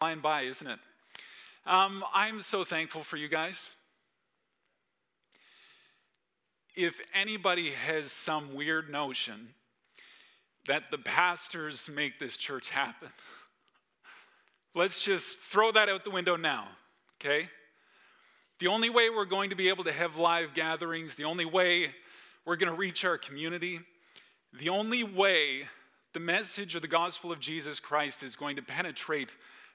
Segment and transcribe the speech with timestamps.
[0.00, 0.78] flying by, isn't it?
[1.66, 3.68] Um, I'm so thankful for you guys.
[6.74, 9.48] If anybody has some weird notion
[10.66, 13.10] that the pastors make this church happen,
[14.74, 16.68] let's just throw that out the window now,
[17.20, 17.50] okay?
[18.58, 21.90] The only way we're going to be able to have live gatherings, the only way
[22.46, 23.80] we're going to reach our community,
[24.58, 25.64] the only way
[26.14, 29.30] the message of the gospel of Jesus Christ is going to penetrate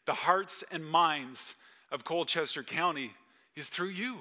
[0.06, 1.56] the hearts and minds
[1.92, 3.12] of Colchester County
[3.56, 4.20] is through you.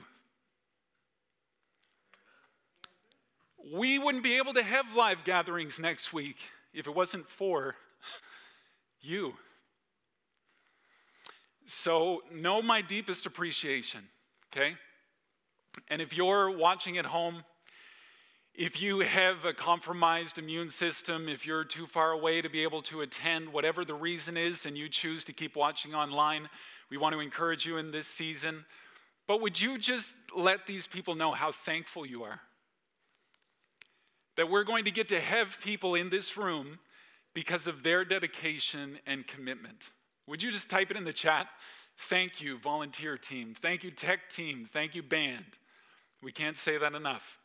[3.72, 6.36] We wouldn't be able to have live gatherings next week
[6.72, 7.76] if it wasn't for
[9.00, 9.34] you.
[11.66, 14.00] So, know my deepest appreciation,
[14.52, 14.76] okay?
[15.88, 17.42] And if you're watching at home,
[18.54, 22.82] if you have a compromised immune system, if you're too far away to be able
[22.82, 26.48] to attend, whatever the reason is, and you choose to keep watching online,
[26.88, 28.64] we want to encourage you in this season.
[29.26, 32.40] But would you just let these people know how thankful you are?
[34.36, 36.78] That we're going to get to have people in this room
[37.34, 39.90] because of their dedication and commitment.
[40.28, 41.48] Would you just type it in the chat?
[41.96, 43.54] Thank you, volunteer team.
[43.60, 44.64] Thank you, tech team.
[44.64, 45.44] Thank you, band.
[46.22, 47.38] We can't say that enough.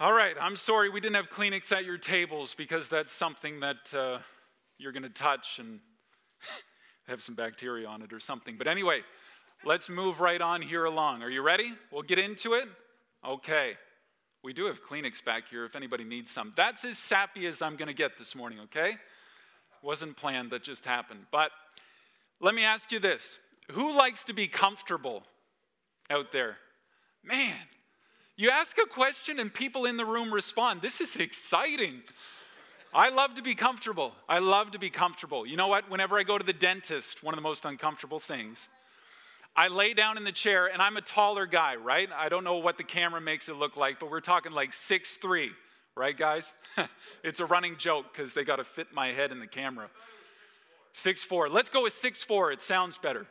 [0.00, 3.92] All right, I'm sorry we didn't have Kleenex at your tables because that's something that
[3.94, 4.20] uh,
[4.78, 5.80] you're going to touch and
[7.06, 8.56] have some bacteria on it or something.
[8.56, 9.02] But anyway,
[9.62, 11.22] let's move right on here along.
[11.22, 11.74] Are you ready?
[11.92, 12.66] We'll get into it.
[13.28, 13.74] Okay.
[14.42, 16.54] We do have Kleenex back here if anybody needs some.
[16.56, 18.94] That's as sappy as I'm going to get this morning, okay?
[19.82, 21.26] Wasn't planned, that just happened.
[21.30, 21.50] But
[22.40, 23.38] let me ask you this
[23.72, 25.24] Who likes to be comfortable
[26.08, 26.56] out there?
[27.22, 27.58] Man,
[28.36, 30.82] you ask a question and people in the room respond.
[30.82, 32.02] This is exciting.
[32.92, 34.12] I love to be comfortable.
[34.28, 35.46] I love to be comfortable.
[35.46, 35.90] You know what?
[35.90, 38.68] Whenever I go to the dentist, one of the most uncomfortable things,
[39.54, 42.08] I lay down in the chair and I'm a taller guy, right?
[42.16, 45.16] I don't know what the camera makes it look like, but we're talking like six
[45.16, 45.50] three,
[45.96, 46.52] right, guys?
[47.24, 49.88] it's a running joke because they got to fit my head in the camera.
[50.92, 51.48] Six four.
[51.48, 52.50] Let's go with six four.
[52.52, 53.26] It sounds better.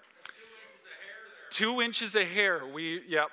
[1.49, 2.61] Two inches of hair.
[2.65, 3.29] We, yep.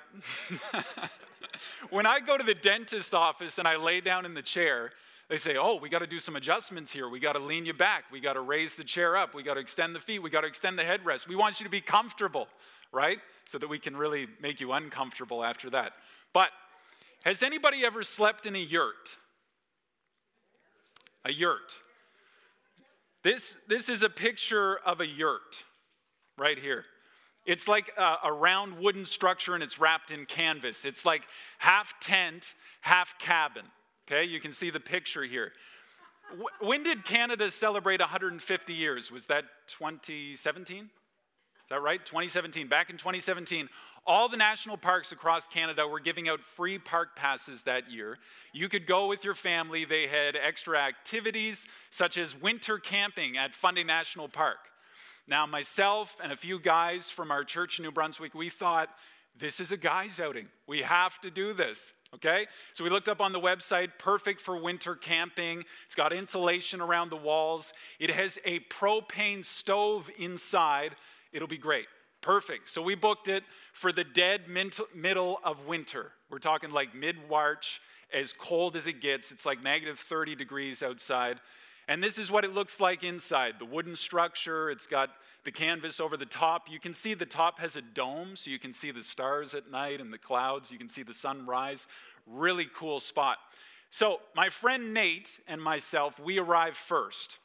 [1.89, 4.91] when I go to the dentist office and I lay down in the chair,
[5.29, 7.09] they say, Oh, we got to do some adjustments here.
[7.09, 8.05] We got to lean you back.
[8.11, 9.33] We got to raise the chair up.
[9.33, 10.19] We got to extend the feet.
[10.19, 11.27] We got to extend the headrest.
[11.27, 12.47] We want you to be comfortable,
[12.91, 13.19] right?
[13.45, 15.93] So that we can really make you uncomfortable after that.
[16.33, 16.49] But
[17.23, 19.17] has anybody ever slept in a yurt?
[21.25, 21.79] A yurt.
[23.23, 25.63] This, this is a picture of a yurt
[26.37, 26.85] right here.
[27.47, 30.83] It's like a, a, round wooden structure and it's wrapped in canvas.
[30.83, 31.23] It's like
[31.59, 33.63] half tent, half cabin.
[34.05, 35.53] Okay, you can see the picture here.
[36.59, 39.11] when did Canada celebrate 150 years?
[39.11, 40.83] Was that 2017?
[40.83, 40.89] Is
[41.69, 42.05] that right?
[42.05, 42.67] 2017.
[42.67, 43.69] Back in 2017,
[44.05, 48.17] all the national parks across Canada were giving out free park passes that year.
[48.53, 49.85] You could go with your family.
[49.85, 54.59] They had extra activities such as winter camping at Fundy National Park.
[55.27, 58.89] Now, myself and a few guys from our church in New Brunswick, we thought
[59.37, 60.47] this is a guy's outing.
[60.67, 61.93] We have to do this.
[62.15, 62.47] Okay?
[62.73, 65.65] So we looked up on the website, perfect for winter camping.
[65.85, 67.73] It's got insulation around the walls.
[67.99, 70.95] It has a propane stove inside.
[71.33, 71.87] It'll be great.
[72.21, 72.69] Perfect.
[72.69, 73.43] So we booked it
[73.73, 76.13] for the dead middle of winter.
[76.29, 77.81] We're talking like mid March,
[78.13, 79.31] as cold as it gets.
[79.31, 81.39] It's like negative 30 degrees outside.
[81.87, 85.09] And this is what it looks like inside the wooden structure, it's got
[85.45, 86.69] the canvas over the top.
[86.69, 89.71] You can see the top has a dome, so you can see the stars at
[89.71, 90.71] night and the clouds.
[90.71, 91.87] You can see the sunrise.
[92.25, 93.37] Really cool spot.
[93.89, 97.37] So, my friend Nate and myself, we arrived first.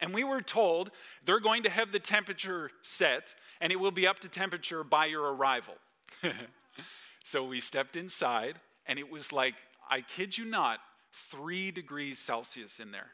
[0.00, 0.90] And we were told
[1.24, 5.06] they're going to have the temperature set, and it will be up to temperature by
[5.06, 5.74] your arrival.
[7.24, 8.54] so we stepped inside,
[8.86, 9.56] and it was like,
[9.90, 10.78] I kid you not,
[11.12, 13.10] three degrees Celsius in there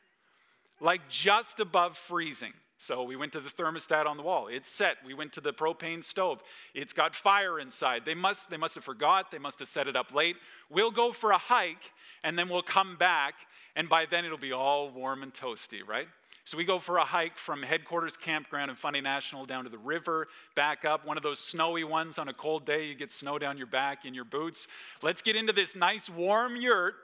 [0.81, 2.53] like just above freezing.
[2.79, 4.49] So we went to the thermostat on the wall.
[4.49, 4.97] It's set.
[5.07, 6.43] We went to the propane stove.
[6.75, 8.05] It's got fire inside.
[8.05, 9.31] They must, they must have forgot.
[9.31, 10.37] They must have set it up late.
[10.69, 11.93] We'll go for a hike
[12.25, 13.35] and then we'll come back,
[13.77, 16.09] and by then it'll be all warm and toasty, right?
[16.45, 19.79] So we go for a hike from headquarters campground in Fundy National down to the
[19.79, 22.87] river, back up, one of those snowy ones on a cold day.
[22.87, 24.67] You get snow down your back in your boots.
[25.03, 26.95] Let's get into this nice warm yurt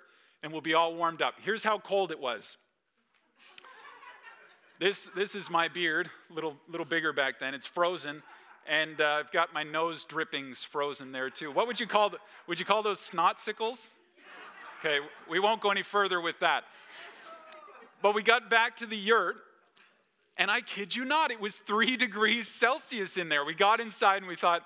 [0.43, 1.35] and we'll be all warmed up.
[1.43, 2.59] Here's how cold it was.
[4.81, 7.53] This, this is my beard, little, little bigger back then.
[7.53, 8.23] It's frozen,
[8.67, 11.53] and uh, I've got my nose drippings frozen there too.
[11.53, 12.17] What would you call, the,
[12.47, 13.91] would you call those snotsicles?
[14.79, 16.65] Okay, we won't go any further with that.
[18.01, 19.37] But we got back to the yurt,
[20.41, 23.45] And I kid you not, it was three degrees Celsius in there.
[23.45, 24.63] We got inside and we thought,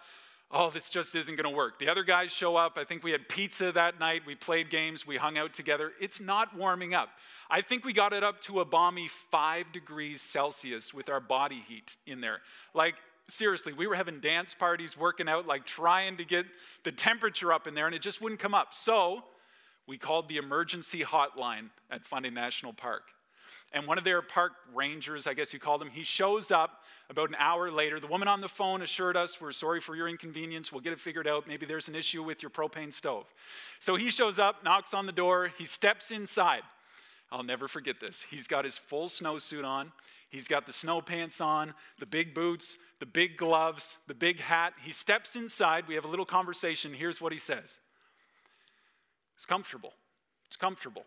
[0.52, 1.81] oh, this just isn't going to work.
[1.81, 2.78] The other guys show up.
[2.78, 4.22] I think we had pizza that night.
[4.25, 5.05] We played games.
[5.05, 5.90] We hung out together.
[6.00, 7.08] It's not warming up.
[7.50, 11.62] I think we got it up to a balmy five degrees Celsius with our body
[11.69, 12.41] heat in there.
[12.75, 12.94] Like,
[13.29, 16.46] seriously, we were having dance parties, working out, like trying to get
[16.82, 18.75] the temperature up in there, and it just wouldn't come up.
[18.75, 19.25] So
[19.87, 23.02] we called the emergency hotline at Fundy National Park.
[23.73, 27.29] And one of their park rangers, I guess you call them, he shows up about
[27.29, 27.99] an hour later.
[27.99, 30.73] The woman on the phone assured us, We're sorry for your inconvenience.
[30.73, 31.46] We'll get it figured out.
[31.46, 33.26] Maybe there's an issue with your propane stove.
[33.81, 36.62] So he shows up, knocks on the door, he steps inside.
[37.34, 38.25] I'll never forget this.
[38.31, 39.90] He's got his full snowsuit on,
[40.31, 44.72] he's got the snow pants on, the big boots, the big gloves, the big hat.
[44.84, 45.88] He steps inside.
[45.88, 46.94] We have a little conversation.
[46.94, 47.81] Here's what he says
[49.34, 49.92] It's comfortable.
[50.46, 51.04] It's comfortable.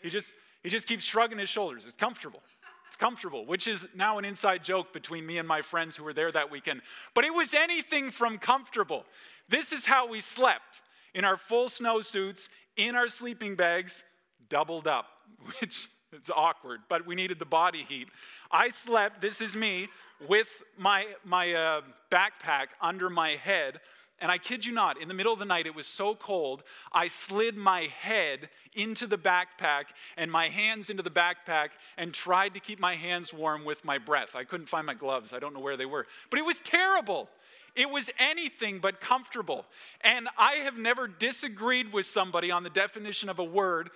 [0.00, 0.32] He just,
[0.62, 1.84] he just keeps shrugging his shoulders.
[1.84, 2.40] It's comfortable.
[2.86, 6.12] It's comfortable, which is now an inside joke between me and my friends who were
[6.12, 6.82] there that weekend.
[7.14, 9.04] But it was anything from comfortable.
[9.48, 10.82] This is how we slept
[11.14, 14.04] in our full snowsuits, in our sleeping bags,
[14.48, 15.06] doubled up,
[15.60, 18.08] which is awkward, but we needed the body heat.
[18.50, 19.88] I slept, this is me,
[20.26, 21.80] with my, my uh,
[22.10, 23.80] backpack under my head.
[24.20, 26.64] And I kid you not, in the middle of the night, it was so cold,
[26.92, 29.84] I slid my head into the backpack
[30.16, 33.98] and my hands into the backpack and tried to keep my hands warm with my
[33.98, 34.34] breath.
[34.34, 36.06] I couldn't find my gloves, I don't know where they were.
[36.30, 37.28] But it was terrible.
[37.76, 39.64] It was anything but comfortable.
[40.00, 43.90] And I have never disagreed with somebody on the definition of a word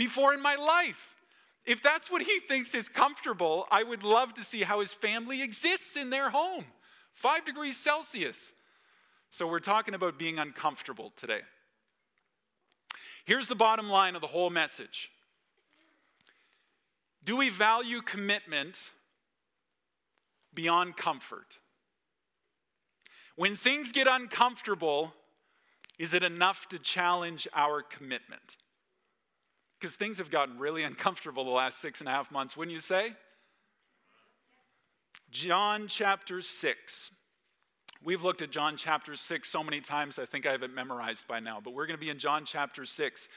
[0.00, 1.14] before in my life.
[1.66, 5.42] If that's what he thinks is comfortable, I would love to see how his family
[5.42, 6.64] exists in their home.
[7.12, 8.54] Five degrees Celsius.
[9.30, 11.40] So we're talking about being uncomfortable today.
[13.26, 15.10] Here's the bottom line of the whole message
[17.22, 18.92] Do we value commitment
[20.54, 21.58] beyond comfort?
[23.36, 25.12] When things get uncomfortable,
[25.98, 28.56] is it enough to challenge our commitment?
[29.80, 32.80] Because things have gotten really uncomfortable the last six and a half months, wouldn't you
[32.80, 33.14] say?
[35.30, 37.10] John chapter 6.
[38.04, 41.26] We've looked at John chapter 6 so many times, I think I have it memorized
[41.26, 43.28] by now, but we're going to be in John chapter 6.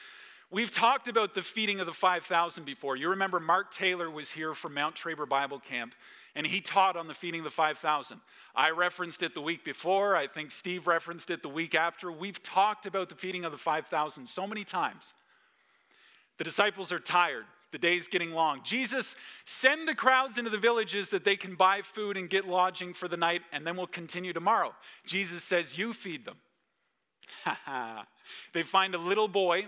[0.50, 2.96] We've talked about the feeding of the 5,000 before.
[2.96, 5.94] You remember Mark Taylor was here from Mount Tabor Bible Camp,
[6.34, 8.20] and he taught on the feeding of the 5,000.
[8.54, 10.14] I referenced it the week before.
[10.14, 12.12] I think Steve referenced it the week after.
[12.12, 15.14] We've talked about the feeding of the 5,000 so many times.
[16.38, 17.44] The disciples are tired.
[17.72, 18.60] The day's getting long.
[18.62, 22.94] Jesus, send the crowds into the villages that they can buy food and get lodging
[22.94, 24.72] for the night, and then we'll continue tomorrow.
[25.04, 26.36] Jesus says, You feed them.
[28.52, 29.66] they find a little boy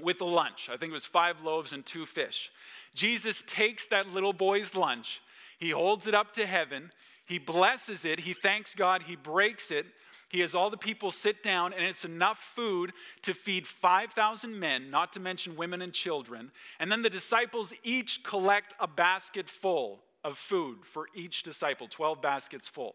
[0.00, 0.68] with a lunch.
[0.72, 2.50] I think it was five loaves and two fish.
[2.94, 5.20] Jesus takes that little boy's lunch,
[5.58, 6.90] he holds it up to heaven,
[7.26, 9.86] he blesses it, he thanks God, he breaks it,
[10.28, 12.92] he has all the people sit down, and it's enough food
[13.22, 16.50] to feed 5,000 men, not to mention women and children.
[16.80, 22.20] And then the disciples each collect a basket full of food for each disciple, 12
[22.20, 22.94] baskets full.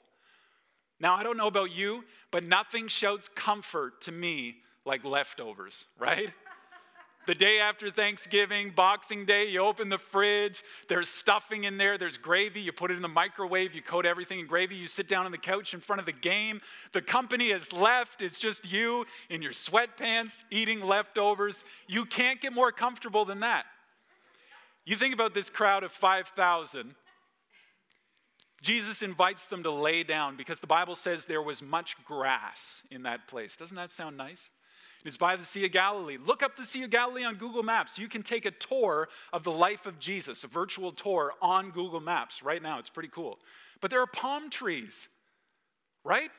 [0.99, 6.31] Now, I don't know about you, but nothing shouts comfort to me like leftovers, right?
[7.27, 12.17] The day after Thanksgiving, Boxing Day, you open the fridge, there's stuffing in there, there's
[12.17, 15.25] gravy, you put it in the microwave, you coat everything in gravy, you sit down
[15.25, 16.61] on the couch in front of the game.
[16.93, 21.63] The company has left, it's just you in your sweatpants eating leftovers.
[21.87, 23.65] You can't get more comfortable than that.
[24.83, 26.95] You think about this crowd of 5,000.
[28.63, 33.03] Jesus invites them to lay down because the Bible says there was much grass in
[33.03, 33.55] that place.
[33.55, 34.49] Doesn't that sound nice?
[35.03, 36.17] It's by the Sea of Galilee.
[36.23, 37.97] Look up the Sea of Galilee on Google Maps.
[37.97, 41.99] You can take a tour of the life of Jesus, a virtual tour on Google
[41.99, 42.77] Maps right now.
[42.79, 43.39] It's pretty cool.
[43.79, 45.07] But there are palm trees,
[46.03, 46.29] right?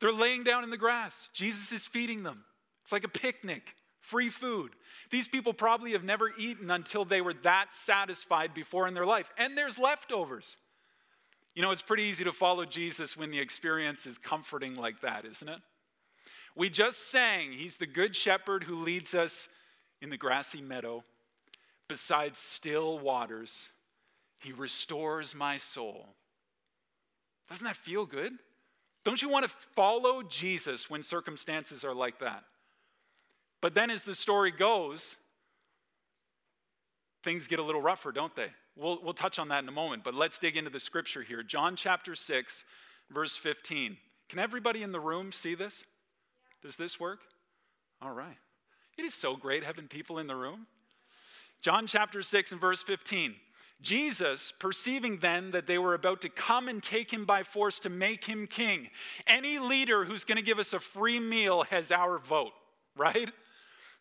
[0.00, 1.30] They're laying down in the grass.
[1.32, 2.44] Jesus is feeding them.
[2.82, 4.72] It's like a picnic, free food.
[5.10, 9.32] These people probably have never eaten until they were that satisfied before in their life.
[9.38, 10.58] And there's leftovers.
[11.54, 15.24] You know, it's pretty easy to follow Jesus when the experience is comforting like that,
[15.24, 15.60] isn't it?
[16.56, 19.48] We just sang, He's the good shepherd who leads us
[20.00, 21.04] in the grassy meadow
[21.88, 23.68] beside still waters.
[24.38, 26.08] He restores my soul.
[27.48, 28.32] Doesn't that feel good?
[29.04, 32.44] Don't you want to follow Jesus when circumstances are like that?
[33.60, 35.16] But then, as the story goes,
[37.22, 38.48] things get a little rougher, don't they?
[38.76, 41.42] We'll, we'll touch on that in a moment, but let's dig into the scripture here.
[41.42, 42.64] John chapter 6,
[43.10, 43.96] verse 15.
[44.28, 45.84] Can everybody in the room see this?
[46.64, 47.20] Does this work?
[48.00, 48.38] All right.
[48.96, 50.66] It is so great having people in the room.
[51.60, 53.34] John chapter 6 and verse 15.
[53.82, 57.90] Jesus, perceiving then that they were about to come and take him by force to
[57.90, 58.88] make him king,
[59.26, 62.52] any leader who's going to give us a free meal has our vote,
[62.96, 63.30] right?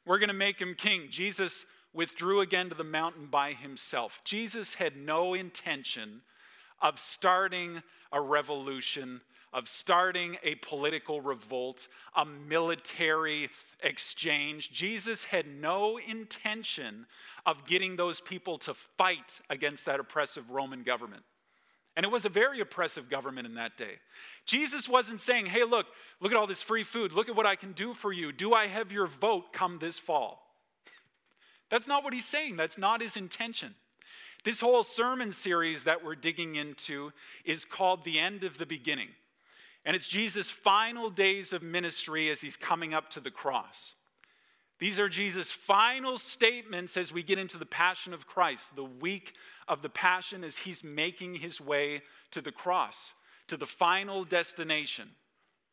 [0.05, 1.07] We're going to make him king.
[1.09, 4.21] Jesus withdrew again to the mountain by himself.
[4.23, 6.21] Jesus had no intention
[6.81, 9.21] of starting a revolution,
[9.53, 13.49] of starting a political revolt, a military
[13.81, 14.71] exchange.
[14.71, 17.05] Jesus had no intention
[17.45, 21.23] of getting those people to fight against that oppressive Roman government.
[21.95, 23.99] And it was a very oppressive government in that day.
[24.45, 25.85] Jesus wasn't saying, hey, look,
[26.19, 27.13] look at all this free food.
[27.13, 28.31] Look at what I can do for you.
[28.31, 30.41] Do I have your vote come this fall?
[31.69, 32.55] That's not what he's saying.
[32.55, 33.75] That's not his intention.
[34.43, 37.13] This whole sermon series that we're digging into
[37.45, 39.09] is called The End of the Beginning.
[39.85, 43.95] And it's Jesus' final days of ministry as he's coming up to the cross.
[44.79, 49.33] These are Jesus' final statements as we get into the passion of Christ, the week
[49.67, 53.13] of the passion as he's making his way to the cross,
[53.47, 55.09] to the final destination.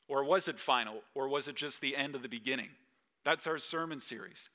[0.09, 1.03] Or was it final?
[1.15, 2.71] Or was it just the end of the beginning?
[3.25, 4.49] That's our sermon series.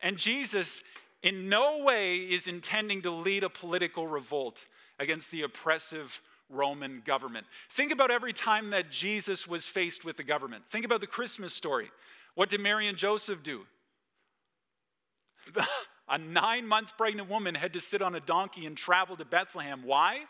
[0.00, 0.80] And Jesus,
[1.22, 4.64] in no way, is intending to lead a political revolt
[4.98, 6.20] against the oppressive
[6.50, 7.46] Roman government.
[7.70, 10.64] Think about every time that Jesus was faced with the government.
[10.68, 11.90] Think about the Christmas story.
[12.34, 13.66] What did Mary and Joseph do?
[16.08, 19.82] a nine month pregnant woman had to sit on a donkey and travel to Bethlehem.
[19.84, 20.24] Why?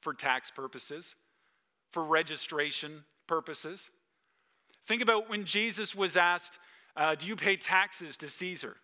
[0.00, 1.16] For tax purposes,
[1.92, 3.90] for registration purposes.
[4.86, 6.58] Think about when Jesus was asked,
[6.96, 8.76] uh, Do you pay taxes to Caesar?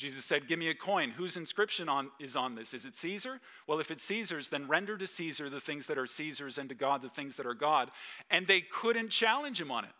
[0.00, 1.10] Jesus said, Give me a coin.
[1.10, 2.72] Whose inscription on, is on this?
[2.72, 3.38] Is it Caesar?
[3.66, 6.74] Well, if it's Caesar's, then render to Caesar the things that are Caesar's and to
[6.74, 7.90] God the things that are God.
[8.30, 9.90] And they couldn't challenge him on it.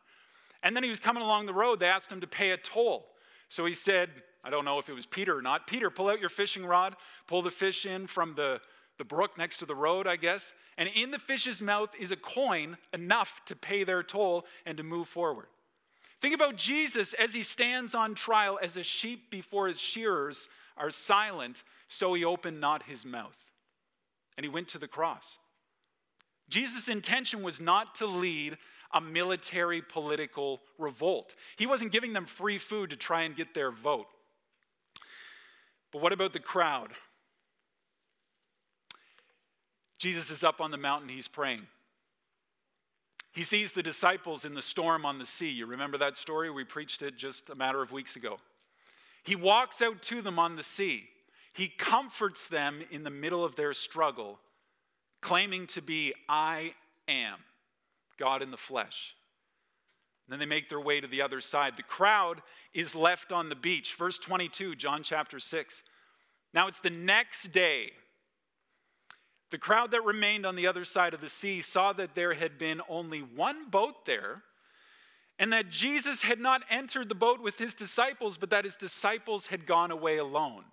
[0.62, 1.80] And then he was coming along the road.
[1.80, 3.09] They asked him to pay a toll.
[3.50, 4.09] So he said,
[4.42, 5.66] I don't know if it was Peter or not.
[5.66, 8.62] Peter, pull out your fishing rod, pull the fish in from the,
[8.97, 10.54] the brook next to the road, I guess.
[10.78, 14.83] And in the fish's mouth is a coin enough to pay their toll and to
[14.83, 15.49] move forward.
[16.21, 20.91] Think about Jesus as he stands on trial as a sheep before his shearers are
[20.91, 23.50] silent, so he opened not his mouth.
[24.37, 25.39] And he went to the cross.
[26.49, 28.59] Jesus' intention was not to lead
[28.93, 31.35] a military political revolt.
[31.57, 34.07] He wasn't giving them free food to try and get their vote.
[35.93, 36.91] But what about the crowd?
[39.99, 41.67] Jesus is up on the mountain, he's praying.
[43.33, 45.51] He sees the disciples in the storm on the sea.
[45.51, 46.51] You remember that story?
[46.51, 48.39] We preached it just a matter of weeks ago.
[49.23, 51.09] He walks out to them on the sea.
[51.53, 54.39] He comforts them in the middle of their struggle,
[55.21, 56.75] claiming to be, I
[57.07, 57.39] am
[58.19, 59.15] God in the flesh.
[60.29, 61.77] Then they make their way to the other side.
[61.77, 62.41] The crowd
[62.73, 63.95] is left on the beach.
[63.97, 65.83] Verse 22, John chapter 6.
[66.55, 67.91] Now it's the next day.
[69.50, 72.57] The crowd that remained on the other side of the sea saw that there had
[72.57, 74.42] been only one boat there,
[75.38, 79.47] and that Jesus had not entered the boat with his disciples, but that his disciples
[79.49, 80.64] had gone away alone.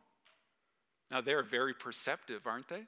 [1.10, 2.84] Now they're very perceptive, aren't they?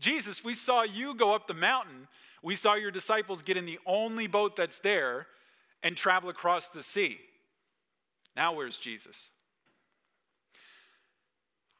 [0.00, 2.08] Jesus, we saw you go up the mountain.
[2.42, 5.28] We saw your disciples get in the only boat that's there
[5.82, 7.18] and travel across the sea.
[8.36, 9.28] Now, where's Jesus?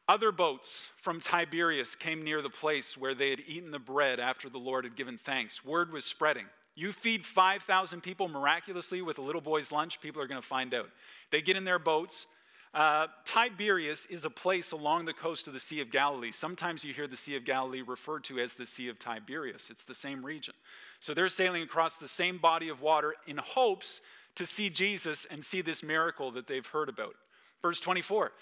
[0.06, 4.50] Other boats from Tiberias came near the place where they had eaten the bread after
[4.50, 5.64] the Lord had given thanks.
[5.64, 6.44] Word was spreading.
[6.74, 10.74] You feed 5,000 people miraculously with a little boy's lunch, people are going to find
[10.74, 10.90] out.
[11.30, 12.26] They get in their boats.
[12.74, 16.32] Uh, Tiberias is a place along the coast of the Sea of Galilee.
[16.32, 19.70] Sometimes you hear the Sea of Galilee referred to as the Sea of Tiberias.
[19.70, 20.54] It's the same region.
[20.98, 24.00] So they're sailing across the same body of water in hopes
[24.34, 27.14] to see Jesus and see this miracle that they've heard about.
[27.62, 28.32] Verse 24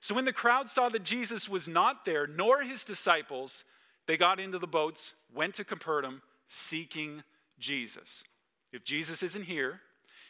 [0.00, 3.64] so when the crowd saw that Jesus was not there, nor his disciples,
[4.06, 7.22] they got into the boats, went to Capernaum, seeking
[7.58, 8.24] Jesus.
[8.72, 9.80] If Jesus isn't here,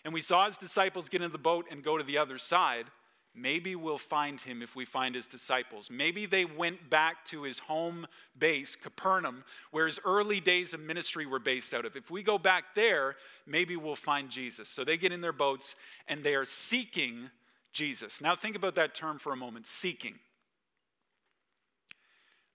[0.05, 2.87] and we saw his disciples get into the boat and go to the other side,
[3.35, 5.89] maybe we'll find him if we find his disciples.
[5.89, 11.27] Maybe they went back to his home base, Capernaum, where his early days of ministry
[11.27, 11.95] were based out of.
[11.95, 13.15] If we go back there,
[13.47, 14.69] maybe we'll find Jesus.
[14.69, 15.77] So they get in their boats
[16.09, 17.31] and they are seeking
[17.73, 18.21] Jesus.
[18.21, 20.15] Now, think about that term for a moment seeking.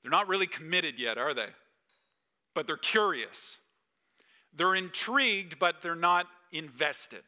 [0.01, 1.47] They're not really committed yet, are they?
[2.53, 3.57] But they're curious.
[4.53, 7.23] They're intrigued, but they're not invested.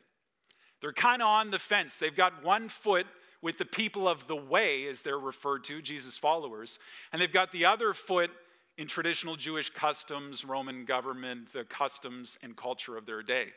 [0.81, 1.97] They're kind of on the fence.
[1.97, 3.07] They've got one foot
[3.41, 6.79] with the people of the way, as they're referred to, Jesus' followers,
[7.11, 8.31] and they've got the other foot
[8.77, 13.47] in traditional Jewish customs, Roman government, the customs and culture of their day.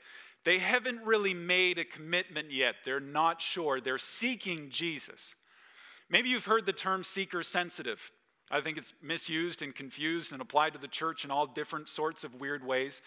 [0.45, 2.77] They haven't really made a commitment yet.
[2.85, 3.81] They're not sure.
[3.81, 5.35] They're seeking Jesus.
[6.09, 8.11] Maybe you've heard the term seeker sensitive.
[8.51, 12.25] I think it's misused and confused and applied to the church in all different sorts
[12.25, 13.01] of weird ways.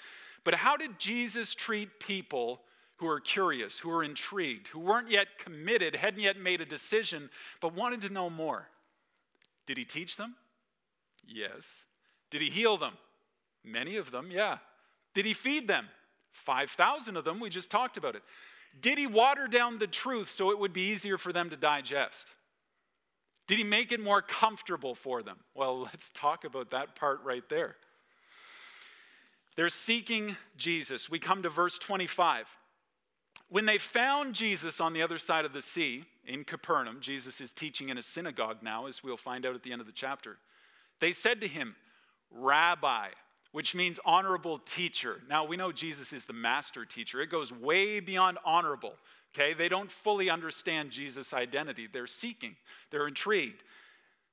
[0.44, 2.62] But how did Jesus treat people
[2.98, 7.30] who are curious, who are intrigued, who weren't yet committed, hadn't yet made a decision,
[7.60, 8.70] but wanted to know more?
[9.66, 10.36] Did he teach them?
[11.28, 11.86] Yes.
[12.30, 12.94] Did he heal them?
[13.64, 14.58] Many of them, yeah.
[15.14, 15.88] Did he feed them?
[16.34, 18.24] 5,000 of them, we just talked about it.
[18.82, 22.28] Did he water down the truth so it would be easier for them to digest?
[23.48, 25.38] Did he make it more comfortable for them?
[25.54, 27.76] Well, let's talk about that part right there.
[29.56, 31.10] They're seeking Jesus.
[31.10, 32.48] We come to verse 25.
[33.50, 37.52] When they found Jesus on the other side of the sea in Capernaum, Jesus is
[37.52, 40.38] teaching in a synagogue now, as we'll find out at the end of the chapter.
[41.00, 41.76] They said to him,
[42.32, 43.10] Rabbi,
[43.54, 45.22] which means honorable teacher.
[45.30, 47.22] Now, we know Jesus is the master teacher.
[47.22, 48.96] It goes way beyond honorable,
[49.34, 49.54] okay?
[49.54, 51.88] They don't fully understand Jesus' identity.
[51.88, 52.56] They're seeking,
[52.90, 53.64] they're intrigued,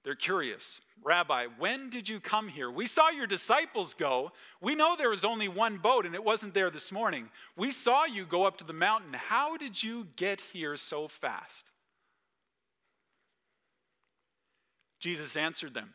[0.04, 0.80] they're curious.
[1.04, 2.70] Rabbi, when did you come here?
[2.70, 4.32] We saw your disciples go.
[4.62, 7.28] We know there was only one boat and it wasn't there this morning.
[7.56, 9.12] We saw you go up to the mountain.
[9.12, 11.66] How did you get here so fast?
[14.98, 15.92] Jesus answered them,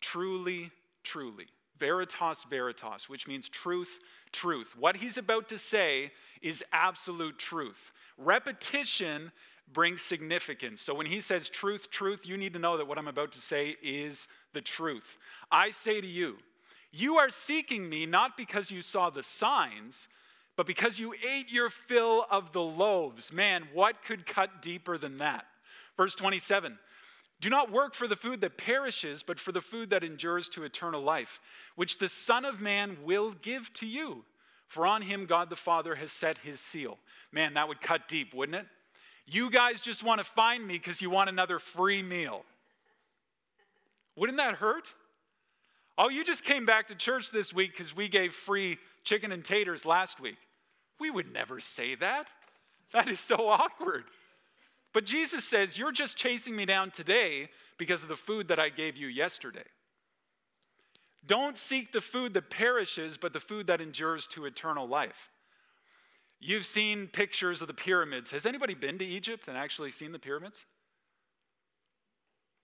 [0.00, 0.70] Truly,
[1.02, 1.46] truly
[1.82, 3.98] veritas veritas, which means truth,
[4.30, 4.76] truth.
[4.78, 7.90] What he's about to say is absolute truth.
[8.16, 9.32] Repetition
[9.72, 10.80] brings significance.
[10.80, 13.40] So when he says truth, truth, you need to know that what I'm about to
[13.40, 15.18] say is the truth.
[15.50, 16.36] I say to you,
[16.92, 20.06] you are seeking me not because you saw the signs,
[20.56, 23.32] but because you ate your fill of the loaves.
[23.32, 25.46] Man, what could cut deeper than that?
[25.96, 26.78] Verse 27
[27.42, 30.62] do not work for the food that perishes, but for the food that endures to
[30.62, 31.40] eternal life,
[31.74, 34.24] which the Son of Man will give to you.
[34.68, 36.98] For on him God the Father has set his seal.
[37.32, 38.66] Man, that would cut deep, wouldn't it?
[39.26, 42.44] You guys just want to find me because you want another free meal.
[44.14, 44.94] Wouldn't that hurt?
[45.98, 49.44] Oh, you just came back to church this week because we gave free chicken and
[49.44, 50.38] taters last week.
[51.00, 52.28] We would never say that.
[52.92, 54.04] That is so awkward.
[54.92, 58.68] But Jesus says, You're just chasing me down today because of the food that I
[58.68, 59.64] gave you yesterday.
[61.24, 65.30] Don't seek the food that perishes, but the food that endures to eternal life.
[66.40, 68.32] You've seen pictures of the pyramids.
[68.32, 70.66] Has anybody been to Egypt and actually seen the pyramids?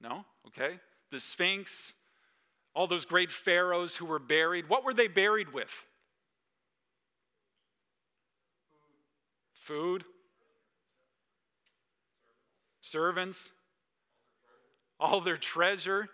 [0.00, 0.24] No?
[0.48, 0.80] Okay.
[1.12, 1.94] The Sphinx,
[2.74, 4.68] all those great pharaohs who were buried.
[4.68, 5.86] What were they buried with?
[9.54, 10.04] Food
[12.90, 13.50] servants,
[14.98, 16.08] all their treasure,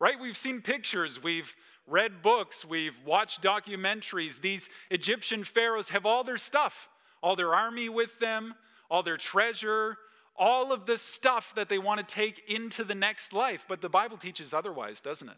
[0.00, 0.18] right?
[0.20, 1.54] We've seen pictures, we've
[1.86, 4.40] read books, we've watched documentaries.
[4.40, 6.88] These Egyptian pharaohs have all their stuff,
[7.22, 8.54] all their army with them,
[8.90, 9.96] all their treasure,
[10.36, 13.64] all of the stuff that they want to take into the next life.
[13.68, 15.36] But the Bible teaches otherwise, doesn't it?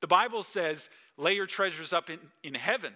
[0.00, 2.92] The Bible says, lay your treasures up in, in heaven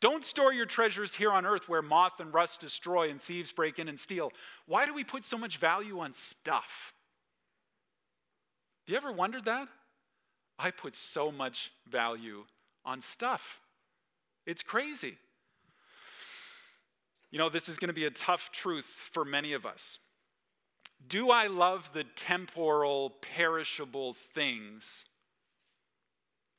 [0.00, 3.78] don't store your treasures here on earth where moth and rust destroy and thieves break
[3.78, 4.32] in and steal.
[4.66, 6.92] Why do we put so much value on stuff?
[8.86, 9.68] Do you ever wondered that?
[10.58, 12.44] I put so much value
[12.84, 13.60] on stuff.
[14.46, 15.18] It's crazy.
[17.30, 19.98] You know, this is going to be a tough truth for many of us.
[21.06, 25.04] Do I love the temporal, perishable things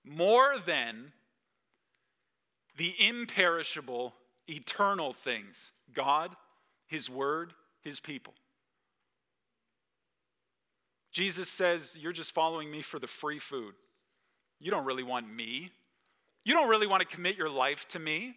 [0.05, 1.11] more than
[2.79, 4.13] the imperishable,
[4.49, 6.35] eternal things God,
[6.87, 8.33] His Word, His people.
[11.11, 13.75] Jesus says, You're just following me for the free food.
[14.61, 15.71] You don't really want me.
[16.45, 18.35] You don't really want to commit your life to me.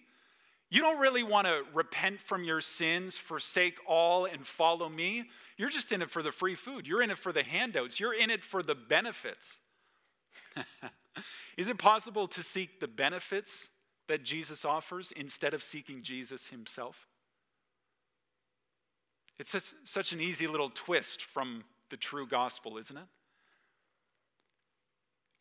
[0.71, 5.25] You don't really want to repent from your sins, forsake all, and follow me.
[5.57, 6.89] You're just in it for the free food.
[6.89, 8.01] You're in it for the handouts.
[8.01, 9.59] You're in it for the benefits.
[11.57, 13.69] Is it possible to seek the benefits
[14.13, 17.07] that Jesus offers instead of seeking Jesus himself?
[19.39, 23.07] It's such, an easy little twist from the true gospel, isn't it?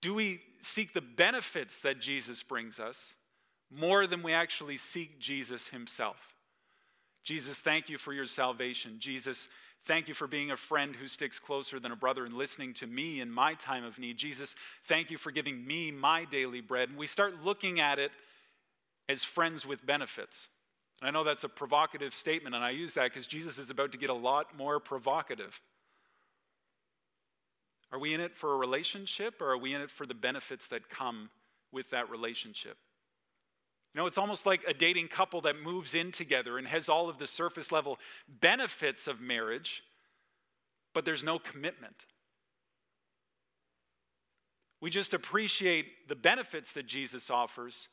[0.01, 3.13] Do we seek the benefits that Jesus brings us
[3.69, 6.33] more than we actually seek Jesus himself?
[7.25, 8.95] Jesus, thank you for your salvation.
[8.99, 9.49] Jesus,
[9.83, 12.87] thank you for being a friend who sticks closer than a brother and listening to
[12.87, 14.15] me in my time of need.
[14.15, 14.55] Jesus,
[14.85, 16.87] thank you for giving me my daily bread.
[16.87, 18.11] And we start looking at it
[19.11, 20.47] as friends with benefits.
[21.01, 23.91] And I know that's a provocative statement, and I use that because Jesus is about
[23.91, 25.59] to get a lot more provocative.
[27.91, 30.67] Are we in it for a relationship, or are we in it for the benefits
[30.69, 31.29] that come
[31.71, 32.77] with that relationship?
[33.93, 37.09] You know, it's almost like a dating couple that moves in together and has all
[37.09, 37.99] of the surface level
[38.39, 39.83] benefits of marriage,
[40.93, 42.05] but there's no commitment.
[44.79, 47.89] We just appreciate the benefits that Jesus offers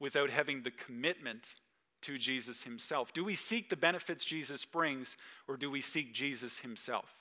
[0.00, 1.54] without having the commitment
[2.02, 3.12] to Jesus himself.
[3.12, 5.16] Do we seek the benefits Jesus brings,
[5.48, 7.16] or do we seek Jesus himself?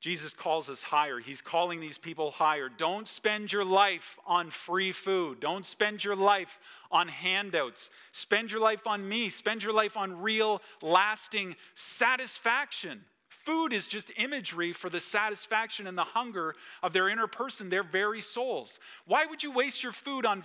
[0.00, 1.18] Jesus calls us higher.
[1.18, 2.68] He's calling these people higher.
[2.68, 5.40] Don't spend your life on free food.
[5.40, 6.60] Don't spend your life
[6.92, 7.90] on handouts.
[8.12, 9.28] Spend your life on me.
[9.28, 13.00] Spend your life on real, lasting satisfaction.
[13.48, 17.82] Food is just imagery for the satisfaction and the hunger of their inner person, their
[17.82, 18.78] very souls.
[19.06, 20.44] Why would you waste your food on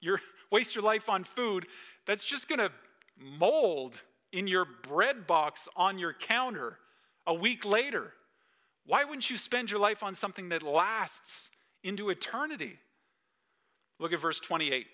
[0.00, 0.20] your
[0.52, 1.66] waste your life on food
[2.06, 2.70] that's just going to
[3.18, 6.78] mold in your bread box on your counter
[7.26, 8.12] a week later?
[8.86, 11.50] Why wouldn't you spend your life on something that lasts
[11.82, 12.78] into eternity?
[13.98, 14.86] Look at verse 28.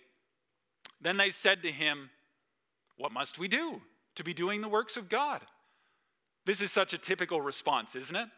[0.99, 2.09] Then they said to him,
[2.97, 3.83] What must we do
[4.15, 5.43] to be doing the works of God?
[6.47, 8.29] This is such a typical response, isn't it?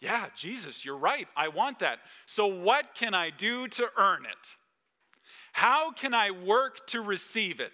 [0.00, 1.26] Yeah, Jesus, you're right.
[1.36, 1.98] I want that.
[2.26, 4.56] So, what can I do to earn it?
[5.52, 7.72] How can I work to receive it?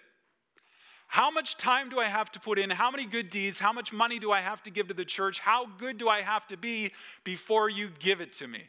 [1.07, 2.71] How much time do I have to put in?
[2.71, 3.59] How many good deeds?
[3.59, 5.39] How much money do I have to give to the church?
[5.39, 6.91] How good do I have to be
[7.23, 8.63] before you give it to me?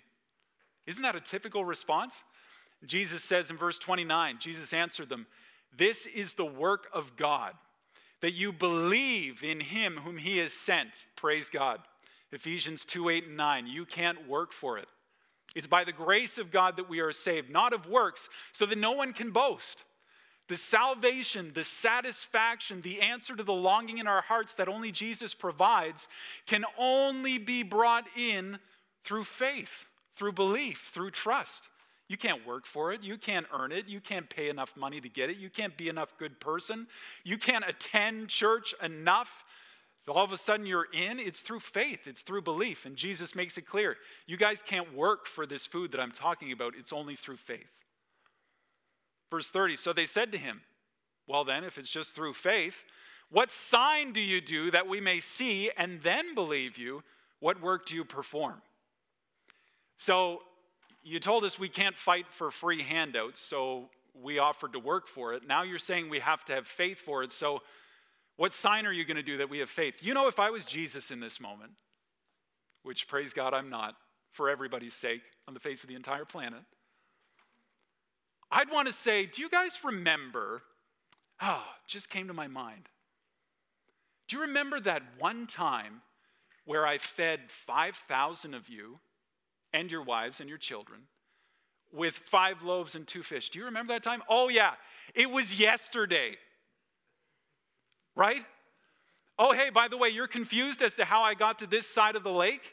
[0.86, 2.22] Isn't that a typical response?
[2.84, 5.26] Jesus says in verse 29, Jesus answered them,
[5.76, 7.54] This is the work of God
[8.20, 11.06] that you believe in him whom he has sent.
[11.16, 11.80] Praise God.
[12.32, 13.66] Ephesians 2 8 and 9.
[13.66, 14.88] You can't work for it.
[15.54, 18.78] It's by the grace of God that we are saved, not of works, so that
[18.78, 19.84] no one can boast.
[20.48, 25.34] The salvation, the satisfaction, the answer to the longing in our hearts that only Jesus
[25.34, 26.06] provides
[26.46, 28.58] can only be brought in
[29.02, 31.68] through faith, through belief, through trust.
[32.08, 33.02] You can't work for it.
[33.02, 33.88] You can't earn it.
[33.88, 35.38] You can't pay enough money to get it.
[35.38, 36.86] You can't be enough good person.
[37.24, 39.44] You can't attend church enough.
[40.08, 41.18] All of a sudden you're in.
[41.18, 42.86] It's through faith, it's through belief.
[42.86, 46.52] And Jesus makes it clear you guys can't work for this food that I'm talking
[46.52, 46.74] about.
[46.78, 47.66] It's only through faith.
[49.30, 50.62] Verse 30 So they said to him,
[51.26, 52.84] Well, then, if it's just through faith,
[53.30, 57.02] what sign do you do that we may see and then believe you?
[57.40, 58.62] What work do you perform?
[59.98, 60.42] So
[61.06, 63.90] you told us we can't fight for free handouts, so
[64.20, 65.46] we offered to work for it.
[65.46, 67.30] Now you're saying we have to have faith for it.
[67.30, 67.62] So,
[68.34, 70.02] what sign are you going to do that we have faith?
[70.02, 71.70] You know, if I was Jesus in this moment,
[72.82, 73.94] which praise God I'm not,
[74.32, 76.60] for everybody's sake, on the face of the entire planet,
[78.50, 80.62] I'd want to say, Do you guys remember?
[81.40, 82.88] Ah, oh, just came to my mind.
[84.26, 86.02] Do you remember that one time
[86.64, 88.98] where I fed 5,000 of you
[89.76, 91.02] and your wives and your children
[91.92, 93.50] with five loaves and two fish.
[93.50, 94.22] Do you remember that time?
[94.28, 94.72] Oh, yeah.
[95.14, 96.36] It was yesterday.
[98.14, 98.42] Right?
[99.38, 102.16] Oh, hey, by the way, you're confused as to how I got to this side
[102.16, 102.72] of the lake?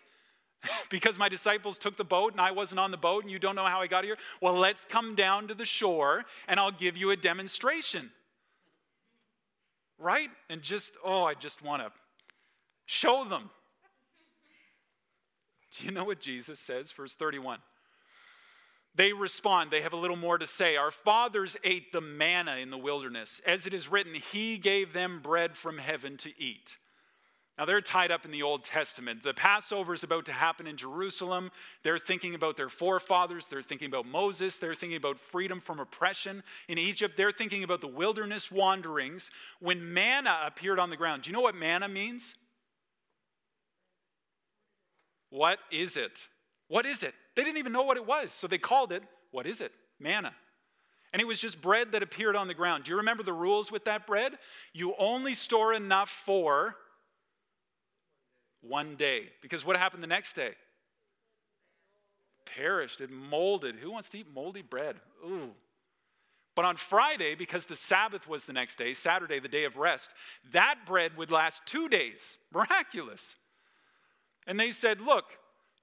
[0.90, 3.56] because my disciples took the boat and I wasn't on the boat and you don't
[3.56, 4.18] know how I got here?
[4.42, 8.12] Well, let's come down to the shore and I'll give you a demonstration.
[10.00, 10.30] Right?
[10.50, 11.92] And just, oh, I just want to
[12.86, 13.50] show them.
[15.78, 16.92] Do you know what Jesus says?
[16.92, 17.60] Verse 31.
[18.96, 20.76] They respond, they have a little more to say.
[20.76, 23.42] Our fathers ate the manna in the wilderness.
[23.46, 26.78] As it is written, He gave them bread from heaven to eat.
[27.58, 29.22] Now, they're tied up in the Old Testament.
[29.22, 31.52] The Passover is about to happen in Jerusalem.
[31.84, 33.46] They're thinking about their forefathers.
[33.46, 34.58] They're thinking about Moses.
[34.58, 37.16] They're thinking about freedom from oppression in Egypt.
[37.16, 41.24] They're thinking about the wilderness wanderings when manna appeared on the ground.
[41.24, 42.34] Do you know what manna means?
[45.34, 46.28] What is it?
[46.68, 47.16] What is it?
[47.36, 49.72] They didn't even know what it was, so they called it, What is it?
[50.00, 50.32] Manna.
[51.12, 52.84] And it was just bread that appeared on the ground.
[52.84, 54.38] Do you remember the rules with that bread?
[54.74, 56.76] You only store enough for
[58.62, 59.30] one day.
[59.42, 60.52] Because what happened the next day?
[62.46, 63.78] Perished, it molded.
[63.78, 64.98] Who wants to eat moldy bread?
[65.26, 65.50] Ooh.
[66.56, 70.14] But on Friday, because the Sabbath was the next day, Saturday, the day of rest,
[70.52, 72.38] that bread would last two days.
[72.54, 73.36] Miraculous.
[74.48, 75.26] And they said, Look,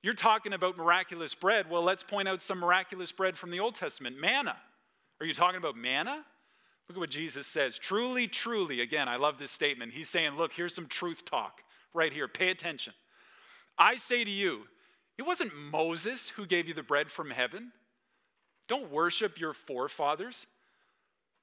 [0.03, 1.69] you're talking about miraculous bread.
[1.71, 4.57] Well, let's point out some miraculous bread from the Old Testament manna.
[5.21, 6.25] Are you talking about manna?
[6.89, 7.79] Look at what Jesus says.
[7.79, 9.93] Truly, truly, again, I love this statement.
[9.93, 11.61] He's saying, Look, here's some truth talk
[11.95, 12.29] right here.
[12.29, 12.95] Pay attention.
[13.79, 14.63] I say to you,
[15.19, 17.73] it wasn't Moses who gave you the bread from heaven.
[18.69, 20.47] Don't worship your forefathers.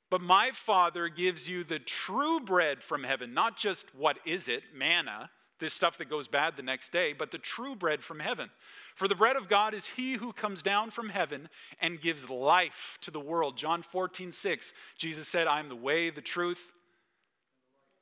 [0.10, 4.64] But my Father gives you the true bread from heaven, not just what is it,
[4.74, 8.50] manna, this stuff that goes bad the next day, but the true bread from heaven.
[8.96, 11.50] For the bread of God is he who comes down from heaven
[11.82, 13.58] and gives life to the world.
[13.58, 16.72] John 14, 6, Jesus said, I am the way, the truth,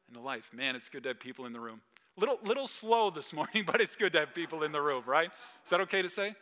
[0.08, 0.52] and the life.
[0.54, 1.82] Man, it's good to have people in the room.
[2.18, 5.30] Little, little slow this morning, but it's good to have people in the room, right?
[5.64, 6.36] Is that okay to say?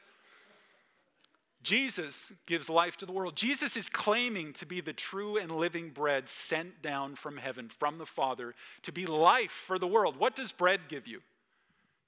[1.63, 3.36] Jesus gives life to the world.
[3.36, 7.97] Jesus is claiming to be the true and living bread sent down from heaven from
[7.97, 10.17] the Father to be life for the world.
[10.17, 11.21] What does bread give you?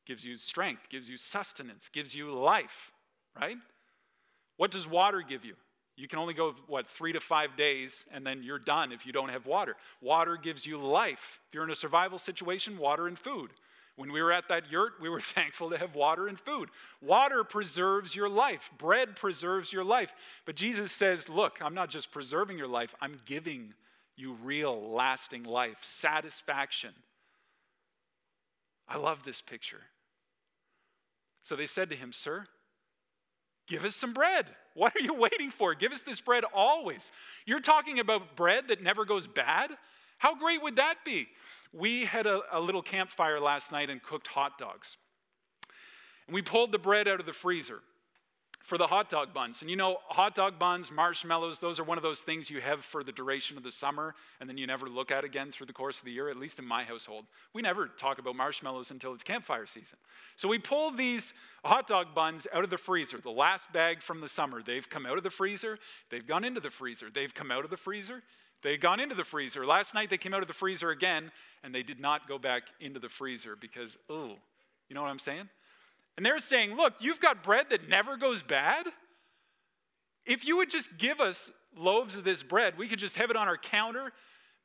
[0.05, 2.91] Gives you strength, gives you sustenance, gives you life,
[3.39, 3.57] right?
[4.57, 5.55] What does water give you?
[5.97, 9.13] You can only go, what, three to five days, and then you're done if you
[9.13, 9.77] don't have water.
[10.01, 11.39] Water gives you life.
[11.47, 13.51] If you're in a survival situation, water and food.
[13.95, 16.69] When we were at that yurt, we were thankful to have water and food.
[17.01, 20.13] Water preserves your life, bread preserves your life.
[20.45, 23.73] But Jesus says, Look, I'm not just preserving your life, I'm giving
[24.15, 26.93] you real, lasting life, satisfaction.
[28.87, 29.81] I love this picture.
[31.43, 32.47] So they said to him, Sir,
[33.67, 34.47] give us some bread.
[34.73, 35.73] What are you waiting for?
[35.73, 37.11] Give us this bread always.
[37.45, 39.71] You're talking about bread that never goes bad?
[40.17, 41.27] How great would that be?
[41.73, 44.97] We had a, a little campfire last night and cooked hot dogs.
[46.27, 47.81] And we pulled the bread out of the freezer
[48.65, 49.61] for the hot dog buns.
[49.61, 52.83] And you know, hot dog buns, marshmallows, those are one of those things you have
[52.83, 55.73] for the duration of the summer and then you never look at again through the
[55.73, 57.25] course of the year, at least in my household.
[57.53, 59.99] We never talk about marshmallows until it's campfire season.
[60.35, 64.19] So we pulled these hot dog buns out of the freezer, the last bag from
[64.19, 64.63] the summer.
[64.63, 65.77] They've come out of the freezer,
[66.09, 68.23] they've gone into the freezer, they've come out of the freezer,
[68.65, 69.63] they had gone into the freezer.
[69.63, 71.31] Last night they came out of the freezer again,
[71.63, 74.37] and they did not go back into the freezer because, oh,
[74.89, 75.47] you know what I'm saying?
[76.17, 78.87] And they're saying, look, you've got bread that never goes bad.
[80.25, 83.35] If you would just give us loaves of this bread, we could just have it
[83.35, 84.11] on our counter.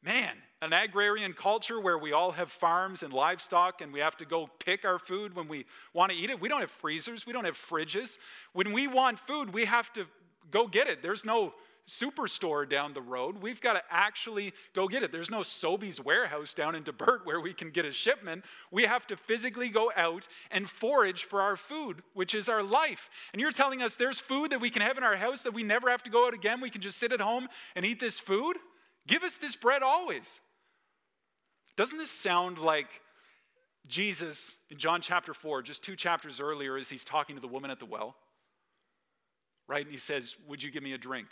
[0.02, 4.24] Man, an agrarian culture where we all have farms and livestock and we have to
[4.24, 6.40] go pick our food when we want to eat it.
[6.40, 8.16] We don't have freezers, we don't have fridges.
[8.54, 10.06] When we want food, we have to
[10.50, 11.02] go get it.
[11.02, 11.52] There's no
[11.90, 13.42] superstore down the road.
[13.42, 15.10] We've got to actually go get it.
[15.10, 18.44] There's no Sobeys warehouse down in Debert where we can get a shipment.
[18.70, 23.10] We have to physically go out and forage for our food, which is our life.
[23.32, 25.64] And you're telling us there's food that we can have in our house that we
[25.64, 26.60] never have to go out again.
[26.60, 28.56] We can just sit at home and eat this food?
[29.08, 30.38] Give us this bread always.
[31.76, 32.88] Doesn't this sound like
[33.88, 37.70] Jesus in John chapter 4, just two chapters earlier, as he's talking to the woman
[37.70, 38.14] at the well?
[39.66, 39.84] Right?
[39.84, 41.26] And he says, Would you give me a drink?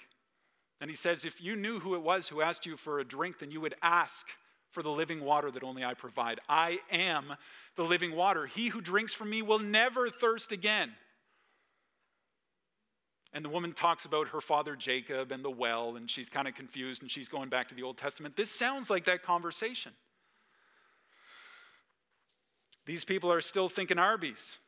[0.80, 3.38] And he says, If you knew who it was who asked you for a drink,
[3.38, 4.26] then you would ask
[4.70, 6.40] for the living water that only I provide.
[6.48, 7.34] I am
[7.76, 8.46] the living water.
[8.46, 10.92] He who drinks from me will never thirst again.
[13.32, 16.54] And the woman talks about her father Jacob and the well, and she's kind of
[16.54, 18.36] confused and she's going back to the Old Testament.
[18.36, 19.92] This sounds like that conversation.
[22.86, 24.58] These people are still thinking Arby's.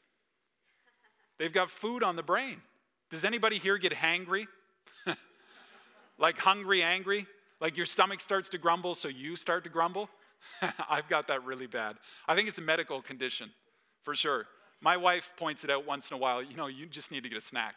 [1.38, 2.60] They've got food on the brain.
[3.08, 4.46] Does anybody here get hangry?
[6.20, 7.26] Like hungry, angry?
[7.60, 10.08] Like your stomach starts to grumble, so you start to grumble?
[10.88, 11.96] I've got that really bad.
[12.28, 13.50] I think it's a medical condition,
[14.02, 14.46] for sure.
[14.80, 16.42] My wife points it out once in a while.
[16.42, 17.74] You know, you just need to get a snack.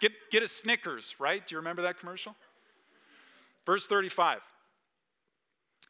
[0.00, 1.44] Get, get a Snickers, right?
[1.46, 2.34] Do you remember that commercial?
[3.64, 4.40] Verse 35.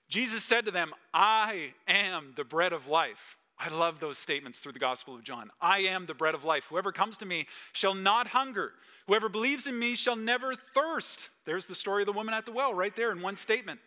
[0.08, 3.36] Jesus said to them, I am the bread of life.
[3.64, 5.50] I love those statements through the Gospel of John.
[5.58, 6.66] I am the bread of life.
[6.68, 8.72] Whoever comes to me shall not hunger.
[9.06, 11.30] Whoever believes in me shall never thirst.
[11.46, 13.80] There's the story of the woman at the well right there in one statement.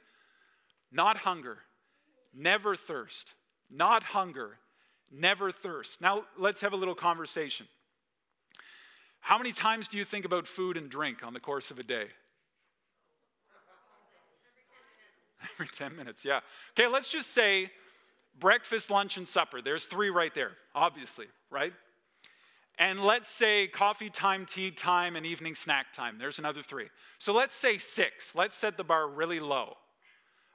[0.91, 1.59] Not hunger,
[2.33, 3.33] never thirst.
[3.69, 4.57] Not hunger,
[5.11, 6.01] never thirst.
[6.01, 7.67] Now let's have a little conversation.
[9.19, 11.83] How many times do you think about food and drink on the course of a
[11.83, 12.07] day?
[15.53, 16.39] Every 10 minutes, yeah.
[16.71, 17.69] Okay, let's just say
[18.39, 19.61] breakfast, lunch, and supper.
[19.61, 21.73] There's three right there, obviously, right?
[22.79, 26.17] And let's say coffee time, tea time, and evening snack time.
[26.19, 26.87] There's another three.
[27.17, 28.35] So let's say six.
[28.35, 29.77] Let's set the bar really low.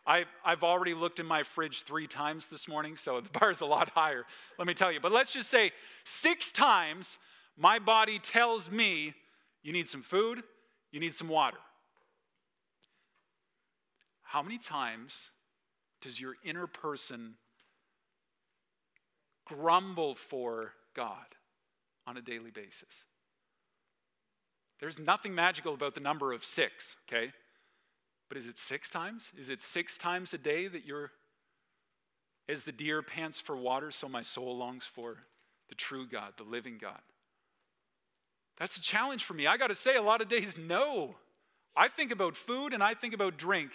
[0.07, 3.61] I, I've already looked in my fridge three times this morning, so the bar is
[3.61, 4.25] a lot higher,
[4.59, 5.01] let me tell you.
[5.01, 5.73] But let's just say
[6.05, 7.19] six times
[7.57, 9.15] my body tells me
[9.63, 10.43] you need some food,
[10.91, 11.59] you need some water.
[14.23, 15.31] How many times
[16.01, 17.35] does your inner person
[19.47, 21.37] grumble for God
[22.07, 23.05] on a daily basis.
[24.81, 27.33] There's nothing magical about the number of six, okay?
[28.29, 29.29] But is it six times?
[29.39, 31.13] Is it six times a day that you're,
[32.49, 35.19] as the deer pants for water, so my soul longs for
[35.69, 37.01] the true God, the living God?
[38.59, 39.47] That's a challenge for me.
[39.47, 41.15] I got to say, a lot of days, no.
[41.77, 43.71] I think about food and I think about drink.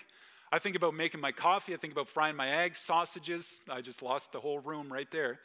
[0.52, 1.74] I think about making my coffee.
[1.74, 3.64] I think about frying my eggs, sausages.
[3.70, 5.40] I just lost the whole room right there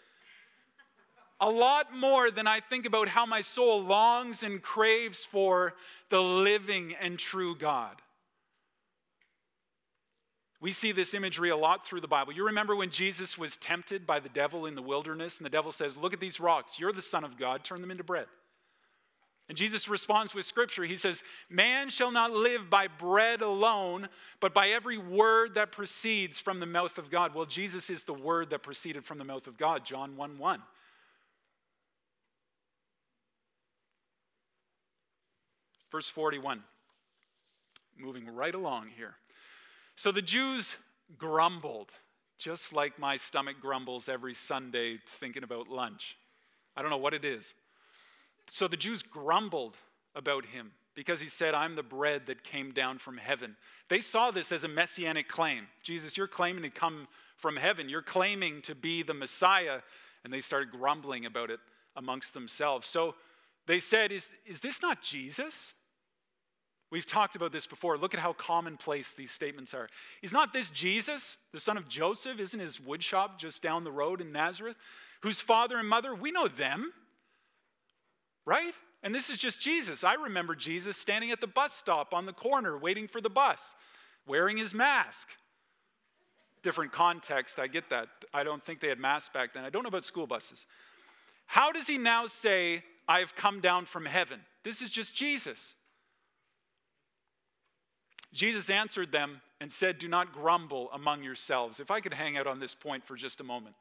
[1.43, 5.75] a lot more than I think about how my soul longs and craves for
[6.09, 7.97] the living and true God.
[10.61, 12.33] We see this imagery a lot through the Bible.
[12.33, 15.73] You remember when Jesus was tempted by the devil in the wilderness, and the devil
[15.73, 16.79] says, Look at these rocks.
[16.79, 17.65] You're the Son of God.
[17.65, 18.27] Turn them into bread.
[19.49, 20.85] And Jesus responds with scripture.
[20.85, 26.39] He says, Man shall not live by bread alone, but by every word that proceeds
[26.39, 27.35] from the mouth of God.
[27.35, 30.63] Well, Jesus is the word that proceeded from the mouth of God, John 1 1.
[35.93, 36.63] Verse 41,
[37.99, 39.15] moving right along here.
[39.95, 40.77] So the Jews
[41.19, 41.91] grumbled,
[42.39, 46.17] just like my stomach grumbles every Sunday thinking about lunch.
[46.75, 47.55] I don't know what it is.
[48.51, 49.77] So the Jews grumbled
[50.15, 53.55] about him because he said, I'm the bread that came down from heaven.
[53.89, 55.67] They saw this as a messianic claim.
[55.83, 57.91] Jesus, you're claiming to come from heaven.
[57.91, 59.81] You're claiming to be the Messiah.
[60.25, 61.61] And they started grumbling about it
[61.97, 62.89] amongst themselves.
[62.89, 63.15] So
[63.67, 65.75] they said, Is, is this not Jesus?
[66.93, 67.99] We've talked about this before.
[67.99, 69.89] Look at how commonplace these statements are.
[70.23, 72.39] Is not this Jesus, the son of Joseph?
[72.39, 74.77] Isn't his woodshop just down the road in Nazareth?
[75.23, 76.93] Whose father and mother, we know them
[78.45, 78.75] right?
[79.03, 80.05] And this is just Jesus.
[80.05, 83.75] I remember Jesus standing at the bus stop on the corner waiting for the bus,
[84.27, 85.29] wearing his mask.
[86.63, 88.09] Different context, I get that.
[88.33, 89.65] I don't think they had masks back then.
[89.65, 90.67] I don't know about school buses.
[91.47, 94.41] How does he now say, I have come down from heaven?
[94.63, 95.75] This is just Jesus.
[98.33, 101.81] Jesus answered them and said, Do not grumble among yourselves.
[101.81, 103.77] If I could hang out on this point for just a moment.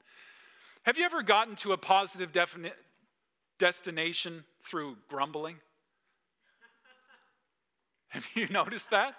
[0.83, 2.71] Have you ever gotten to a positive defini-
[3.57, 5.57] destination through grumbling?
[8.09, 9.15] Have you noticed that?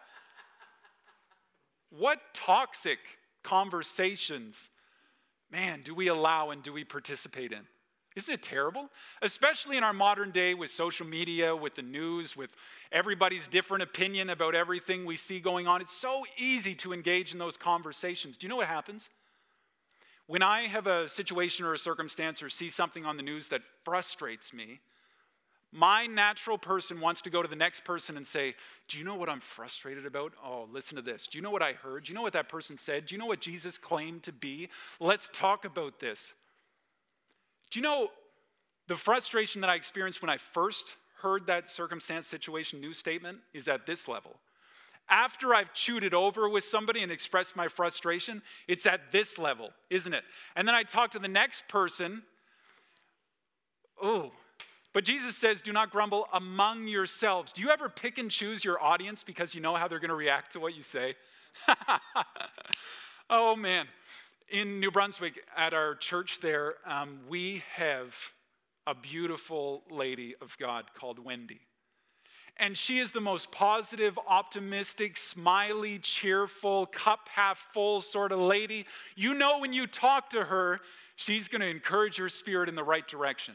[1.91, 2.99] What toxic
[3.43, 4.71] conversations,
[5.51, 7.67] man, do we allow and do we participate in?
[8.15, 8.91] Isn't it terrible?
[9.23, 12.55] Especially in our modern day with social media, with the news, with
[12.91, 15.81] everybody's different opinion about everything we see going on.
[15.81, 18.37] It's so easy to engage in those conversations.
[18.37, 19.09] Do you know what happens?
[20.27, 23.63] When I have a situation or a circumstance or see something on the news that
[23.85, 24.81] frustrates me,
[25.73, 28.55] my natural person wants to go to the next person and say,
[28.89, 30.35] Do you know what I'm frustrated about?
[30.45, 31.27] Oh, listen to this.
[31.27, 32.05] Do you know what I heard?
[32.05, 33.07] Do you know what that person said?
[33.07, 34.69] Do you know what Jesus claimed to be?
[35.01, 36.35] Let's talk about this.
[37.73, 38.09] Do you know
[38.87, 43.67] the frustration that I experienced when I first heard that circumstance, situation, news statement is
[43.67, 44.37] at this level?
[45.09, 49.71] after I've chewed it over with somebody and expressed my frustration, it's at this level,
[49.91, 50.25] isn't it?
[50.57, 52.23] And then I talk to the next person.
[54.01, 54.33] Oh,
[54.95, 57.53] but Jesus says, do not grumble among yourselves.
[57.53, 60.15] Do you ever pick and choose your audience because you know how they're going to
[60.15, 61.15] react to what you say?
[63.31, 63.87] oh, man.
[64.53, 68.15] In New Brunswick, at our church there, um, we have
[68.87, 71.63] a beautiful lady of God called Wendy.
[72.59, 78.85] And she is the most positive, optimistic, smiley, cheerful, cup half full sort of lady.
[79.17, 80.81] You know, when you talk to her,
[81.17, 83.55] she's going to encourage your spirit in the right direction.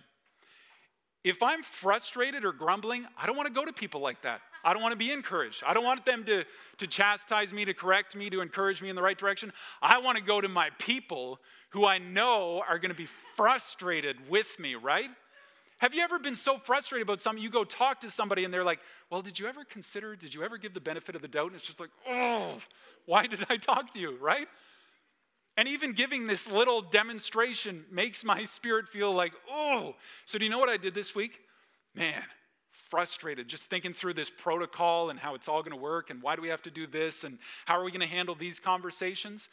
[1.23, 4.41] If I'm frustrated or grumbling, I don't want to go to people like that.
[4.67, 5.63] I don't want to be encouraged.
[5.65, 6.43] I don't want them to,
[6.79, 9.53] to chastise me, to correct me, to encourage me in the right direction.
[9.81, 14.29] I want to go to my people who I know are going to be frustrated
[14.29, 15.09] with me, right?
[15.77, 17.41] Have you ever been so frustrated about something?
[17.41, 20.43] You go talk to somebody and they're like, Well, did you ever consider, did you
[20.43, 21.47] ever give the benefit of the doubt?
[21.47, 22.57] And it's just like, Oh,
[23.05, 24.49] why did I talk to you, right?
[25.55, 29.95] And even giving this little demonstration makes my spirit feel like, Oh.
[30.25, 31.39] So, do you know what I did this week?
[31.95, 32.21] Man,
[32.89, 36.35] frustrated just thinking through this protocol and how it's all going to work and why
[36.35, 39.49] do we have to do this and how are we going to handle these conversations.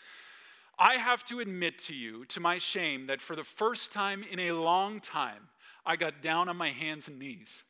[0.78, 4.40] I have to admit to you, to my shame, that for the first time in
[4.40, 5.48] a long time,
[5.86, 7.62] I got down on my hands and knees.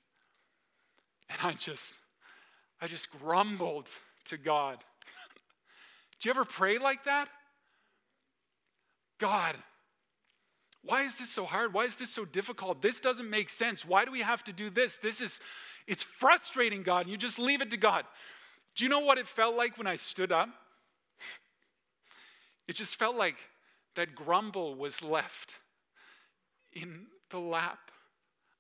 [1.29, 1.95] And I just,
[2.81, 3.89] I just grumbled
[4.27, 4.79] to God.
[6.21, 7.29] Do you ever pray like that?
[9.19, 9.57] God,
[10.85, 11.73] why is this so hard?
[11.73, 12.83] Why is this so difficult?
[12.83, 13.85] This doesn't make sense.
[13.85, 14.99] Why do we have to do this?
[14.99, 15.41] This is,
[15.87, 17.09] it's frustrating, God.
[17.09, 18.05] You just leave it to God.
[18.77, 20.49] Do you know what it felt like when I stood up?
[22.67, 23.37] It just felt like
[23.95, 25.59] that grumble was left
[26.73, 27.91] in the lap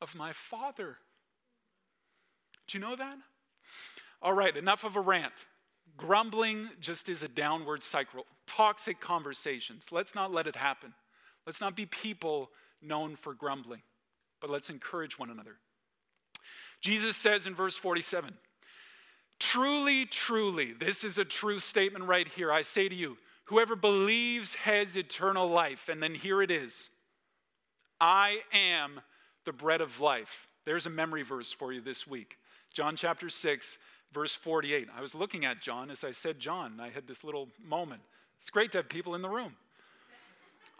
[0.02, 0.98] of my Father.
[2.66, 3.16] Do you know that?
[4.20, 5.32] All right, enough of a rant.
[5.96, 8.26] Grumbling just is a downward cycle.
[8.46, 9.86] Toxic conversations.
[9.90, 10.92] Let's not let it happen.
[11.46, 13.82] Let's not be people known for grumbling,
[14.40, 15.56] but let's encourage one another.
[16.80, 18.34] Jesus says in verse 47
[19.40, 22.52] Truly, truly, this is a true statement right here.
[22.52, 23.16] I say to you,
[23.46, 25.88] whoever believes has eternal life.
[25.88, 26.90] And then here it is
[28.00, 29.00] I am
[29.44, 30.48] the bread of life.
[30.64, 32.38] There's a memory verse for you this week.
[32.72, 33.78] John chapter 6,
[34.12, 34.88] verse 48.
[34.96, 36.80] I was looking at John as I said John.
[36.80, 38.02] I had this little moment.
[38.38, 39.56] It's great to have people in the room.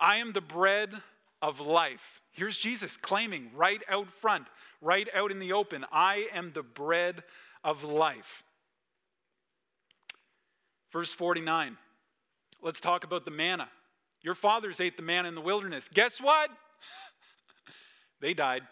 [0.04, 0.90] I am the bread
[1.40, 2.20] of life.
[2.30, 4.48] Here's Jesus claiming right out front,
[4.82, 7.22] right out in the open I am the bread
[7.64, 8.42] of life.
[10.92, 11.78] Verse 49.
[12.60, 13.70] Let's talk about the manna.
[14.20, 15.88] Your fathers ate the manna in the wilderness.
[15.88, 16.50] Guess what?
[18.20, 18.64] they died.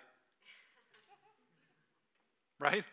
[2.58, 2.84] Right?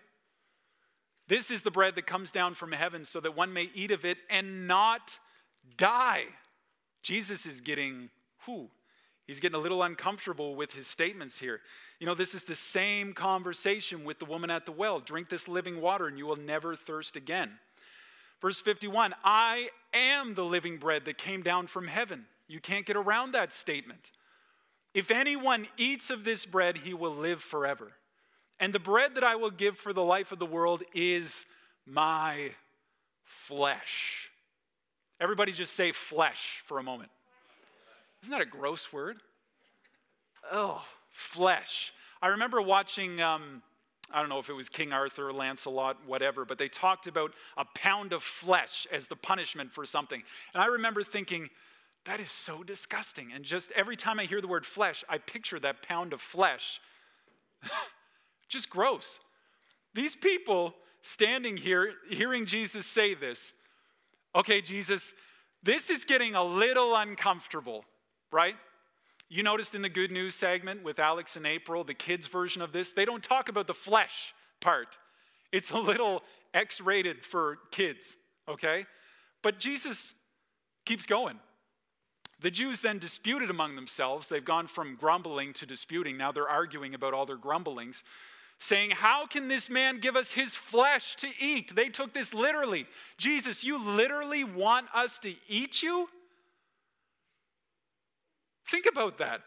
[1.28, 4.06] This is the bread that comes down from heaven so that one may eat of
[4.06, 5.20] it and not
[5.76, 6.24] die.
[7.04, 8.10] Jesus is getting,
[9.28, 11.62] He's getting a little uncomfortable with his statements here.
[12.00, 15.48] You know, this is the same conversation with the woman at the well drink this
[15.48, 17.52] living water and you will never thirst again.
[18.42, 22.26] Verse 51 I am the living bread that came down from heaven.
[22.48, 24.12] You can't get around that statement.
[24.96, 27.92] If anyone eats of this bread, he will live forever.
[28.60, 31.46] And the bread that I will give for the life of the world is
[31.86, 32.52] my
[33.24, 34.32] flesh.
[35.22, 37.12] Everybody just say flesh for a moment.
[38.24, 39.18] Isn't that a gross word?
[40.52, 41.94] Oh, flesh.
[42.22, 43.62] I remember watching, um,
[44.12, 47.66] I don't know if it was King Arthur, Lancelot, whatever, but they talked about a
[47.76, 50.22] pound of flesh as the punishment for something.
[50.54, 51.50] And I remember thinking,
[52.06, 53.32] that is so disgusting.
[53.34, 56.80] And just every time I hear the word flesh, I picture that pound of flesh
[58.50, 59.20] just gross.
[59.94, 63.54] These people standing here, hearing Jesus say this,
[64.36, 65.14] okay, Jesus,
[65.64, 67.86] this is getting a little uncomfortable,
[68.32, 68.56] right?
[69.30, 72.72] You noticed in the good news segment with Alex and April, the kids' version of
[72.72, 74.98] this, they don't talk about the flesh part.
[75.52, 76.24] It's a little
[76.54, 78.18] X rated for kids,
[78.48, 78.86] okay?
[79.42, 80.14] But Jesus
[80.86, 81.40] keeps going.
[82.42, 84.30] The Jews then disputed among themselves.
[84.30, 86.18] They've gone from grumbling to disputing.
[86.18, 88.04] Now they're arguing about all their grumblings
[88.60, 91.76] saying, How can this man give us his flesh to eat?
[91.76, 92.88] They took this literally.
[93.18, 96.10] Jesus, you literally want us to eat you?
[98.70, 99.42] Think about that.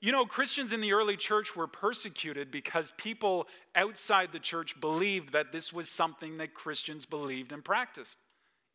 [0.00, 5.32] You know, Christians in the early church were persecuted because people outside the church believed
[5.32, 8.18] that this was something that Christians believed and practiced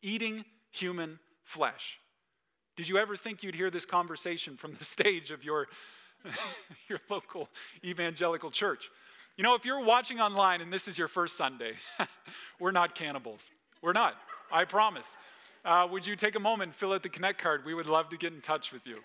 [0.02, 1.98] eating human flesh.
[2.76, 5.68] Did you ever think you'd hear this conversation from the stage of your,
[6.88, 7.48] your local
[7.84, 8.88] evangelical church?
[9.36, 11.74] You know, if you're watching online and this is your first Sunday,
[12.58, 13.50] we're not cannibals.
[13.82, 14.14] We're not,
[14.50, 15.16] I promise.
[15.64, 17.64] Uh, would you take a moment fill out the Connect card?
[17.64, 18.98] We would love to get in touch with you.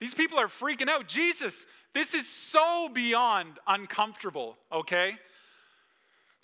[0.00, 1.08] These people are freaking out.
[1.08, 5.16] Jesus, this is so beyond uncomfortable, okay?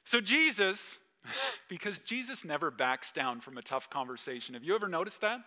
[0.05, 0.99] So, Jesus,
[1.69, 4.55] because Jesus never backs down from a tough conversation.
[4.55, 5.41] Have you ever noticed that?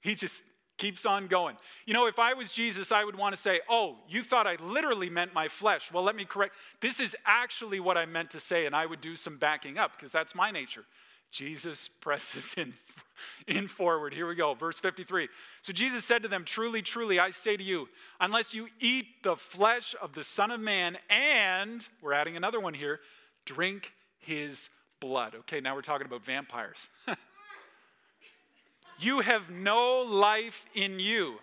[0.00, 0.42] He just
[0.78, 1.56] keeps on going.
[1.86, 4.56] You know, if I was Jesus, I would want to say, Oh, you thought I
[4.60, 5.92] literally meant my flesh.
[5.92, 6.54] Well, let me correct.
[6.80, 9.92] This is actually what I meant to say, and I would do some backing up
[9.92, 10.84] because that's my nature.
[11.30, 12.74] Jesus presses in,
[13.46, 14.14] in forward.
[14.14, 15.28] Here we go, verse 53.
[15.62, 17.88] So Jesus said to them, Truly, truly, I say to you,
[18.20, 22.74] unless you eat the flesh of the Son of Man and, we're adding another one
[22.74, 23.00] here,
[23.44, 24.68] drink his
[25.00, 25.34] blood.
[25.40, 26.88] Okay, now we're talking about vampires.
[29.00, 31.36] You have no life in you.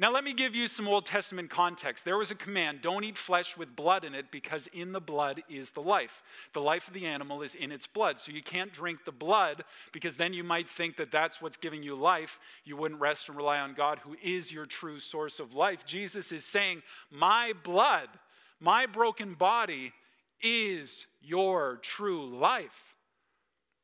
[0.00, 2.06] Now, let me give you some Old Testament context.
[2.06, 5.42] There was a command don't eat flesh with blood in it because in the blood
[5.50, 6.22] is the life.
[6.54, 8.18] The life of the animal is in its blood.
[8.18, 11.82] So you can't drink the blood because then you might think that that's what's giving
[11.82, 12.40] you life.
[12.64, 15.84] You wouldn't rest and rely on God, who is your true source of life.
[15.84, 18.08] Jesus is saying, My blood,
[18.58, 19.92] my broken body
[20.40, 22.89] is your true life.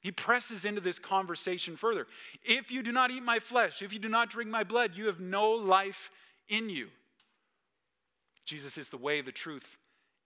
[0.00, 2.06] He presses into this conversation further.
[2.44, 5.06] If you do not eat my flesh, if you do not drink my blood, you
[5.06, 6.10] have no life
[6.48, 6.88] in you.
[8.44, 9.78] Jesus is the way, the truth,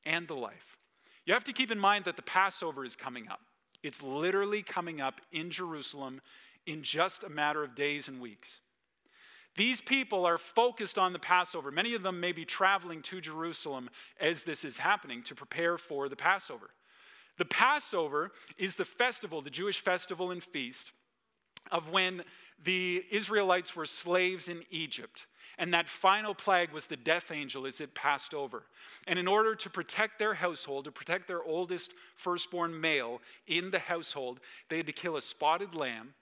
[0.05, 0.77] and the life.
[1.25, 3.41] You have to keep in mind that the Passover is coming up.
[3.83, 6.21] It's literally coming up in Jerusalem
[6.67, 8.61] in just a matter of days and weeks.
[9.57, 11.71] These people are focused on the Passover.
[11.71, 13.91] Many of them may be traveling to Jerusalem
[14.21, 16.71] as this is happening to prepare for the Passover.
[17.41, 20.93] The Passover is the festival, the Jewish festival and feast
[21.73, 22.23] of when
[22.63, 25.25] the Israelites were slaves in Egypt.
[25.57, 28.65] And that final plague was the death angel as it passed over.
[29.07, 33.79] And in order to protect their household, to protect their oldest firstborn male in the
[33.79, 36.13] household, they had to kill a spotted lamb.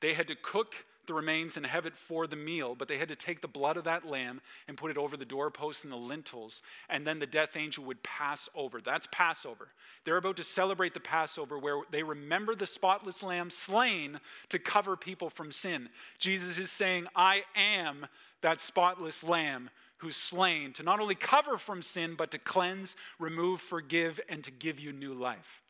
[0.00, 3.08] They had to cook the remains and have it for the meal, but they had
[3.08, 5.96] to take the blood of that lamb and put it over the doorposts and the
[5.96, 8.80] lintels, and then the death angel would pass over.
[8.80, 9.68] That's Passover.
[10.04, 14.96] They're about to celebrate the Passover where they remember the spotless lamb slain to cover
[14.96, 15.88] people from sin.
[16.18, 18.06] Jesus is saying, I am
[18.42, 23.60] that spotless lamb who's slain to not only cover from sin, but to cleanse, remove,
[23.60, 25.62] forgive, and to give you new life.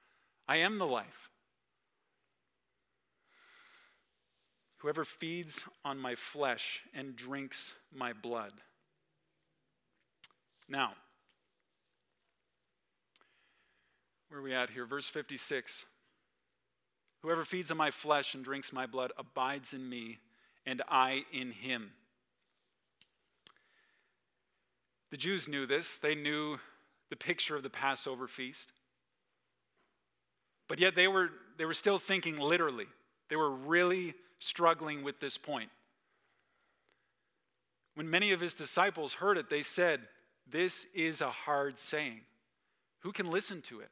[0.47, 1.28] I am the life.
[4.79, 8.53] Whoever feeds on my flesh and drinks my blood.
[10.69, 10.93] Now,
[14.29, 14.87] where are we at here?
[14.87, 15.85] Verse 56.
[17.23, 20.19] Whoever feeds on my flesh and drinks my blood abides in me,
[20.65, 21.91] and I in him.
[25.11, 25.99] The Jews knew this.
[25.99, 26.59] They knew
[27.11, 28.73] the picture of the Passover feast.
[30.69, 32.87] But yet they were, they were still thinking literally.
[33.31, 35.71] They were really struggling with this point.
[37.95, 40.01] When many of his disciples heard it, they said,
[40.51, 42.21] This is a hard saying.
[43.01, 43.91] Who can listen to it?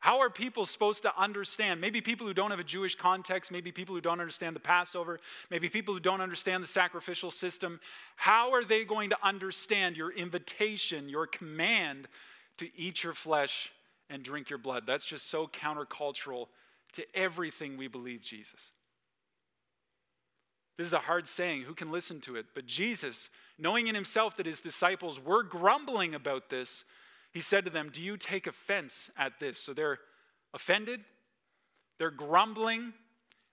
[0.00, 1.80] How are people supposed to understand?
[1.80, 5.18] Maybe people who don't have a Jewish context, maybe people who don't understand the Passover,
[5.50, 7.80] maybe people who don't understand the sacrificial system.
[8.14, 12.06] How are they going to understand your invitation, your command
[12.58, 13.72] to eat your flesh
[14.08, 14.84] and drink your blood?
[14.86, 16.46] That's just so countercultural
[16.92, 18.70] to everything we believe, Jesus.
[20.78, 21.62] This is a hard saying.
[21.62, 22.46] Who can listen to it?
[22.54, 26.84] But Jesus, knowing in himself that his disciples were grumbling about this,
[27.32, 29.58] he said to them, Do you take offense at this?
[29.58, 29.98] So they're
[30.54, 31.00] offended,
[31.98, 32.94] they're grumbling,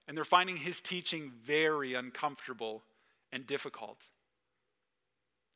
[0.08, 2.84] and they're finding his teaching very uncomfortable
[3.34, 4.06] and difficult.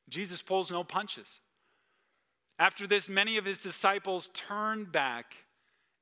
[0.10, 1.40] Jesus pulls no punches.
[2.58, 5.36] After this, many of his disciples turned back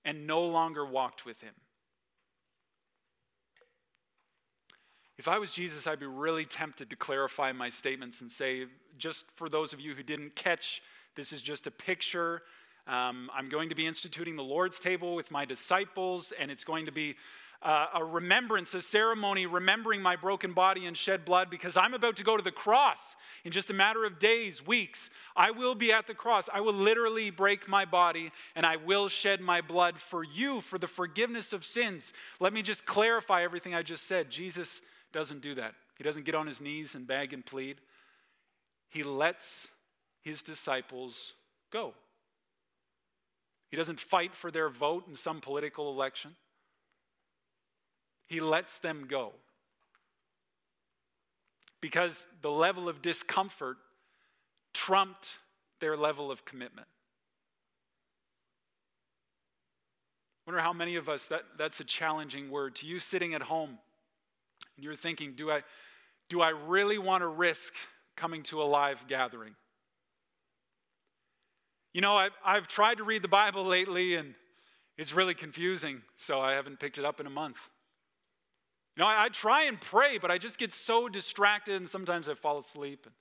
[0.05, 1.53] and no longer walked with him.
[5.17, 8.65] If I was Jesus, I'd be really tempted to clarify my statements and say,
[8.99, 10.81] just for those of you who didn't catch,
[11.15, 12.43] this is just a picture.
[12.87, 16.85] Um, I'm going to be instituting the Lord's table with my disciples, and it's going
[16.85, 17.15] to be
[17.63, 22.15] uh, a remembrance, a ceremony remembering my broken body and shed blood because I'm about
[22.17, 25.09] to go to the cross in just a matter of days, weeks.
[25.35, 26.49] I will be at the cross.
[26.53, 30.77] I will literally break my body and I will shed my blood for you for
[30.77, 32.13] the forgiveness of sins.
[32.39, 34.29] Let me just clarify everything I just said.
[34.29, 35.73] Jesus doesn't do that.
[35.97, 37.77] He doesn't get on his knees and beg and plead.
[38.89, 39.67] He lets
[40.21, 41.33] his disciples
[41.71, 41.93] go.
[43.69, 46.35] He doesn't fight for their vote in some political election.
[48.27, 49.33] He lets them go.
[51.81, 53.77] Because the level of discomfort
[54.73, 55.39] trumped
[55.79, 56.87] their level of commitment.
[60.45, 62.75] I wonder how many of us that, that's a challenging word.
[62.75, 63.79] To you sitting at home,
[64.77, 65.63] and you're thinking, do I,
[66.29, 67.73] do I really want to risk
[68.15, 69.55] coming to a live gathering?
[71.93, 74.35] You know, I've, I've tried to read the Bible lately and
[74.97, 77.69] it's really confusing, so I haven't picked it up in a month.
[78.95, 82.29] You know, I, I try and pray, but I just get so distracted and sometimes
[82.29, 83.01] I fall asleep.
[83.05, 83.13] And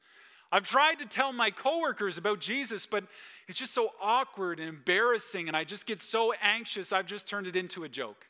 [0.52, 3.04] I've tried to tell my coworkers about Jesus, but
[3.48, 7.46] it's just so awkward and embarrassing, and I just get so anxious, I've just turned
[7.46, 8.26] it into a joke.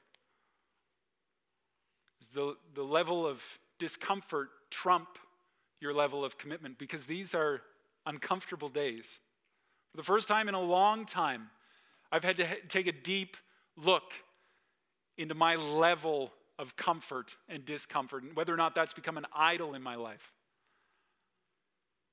[2.33, 3.43] The, the level of
[3.79, 5.19] discomfort trump
[5.81, 7.61] your level of commitment because these are
[8.07, 9.19] uncomfortable days.
[9.91, 11.51] For the first time in a long time,
[12.11, 13.37] I've had to take a deep
[13.77, 14.12] look
[15.19, 19.75] into my level of comfort and discomfort, and whether or not that's become an idol
[19.75, 20.33] in my life.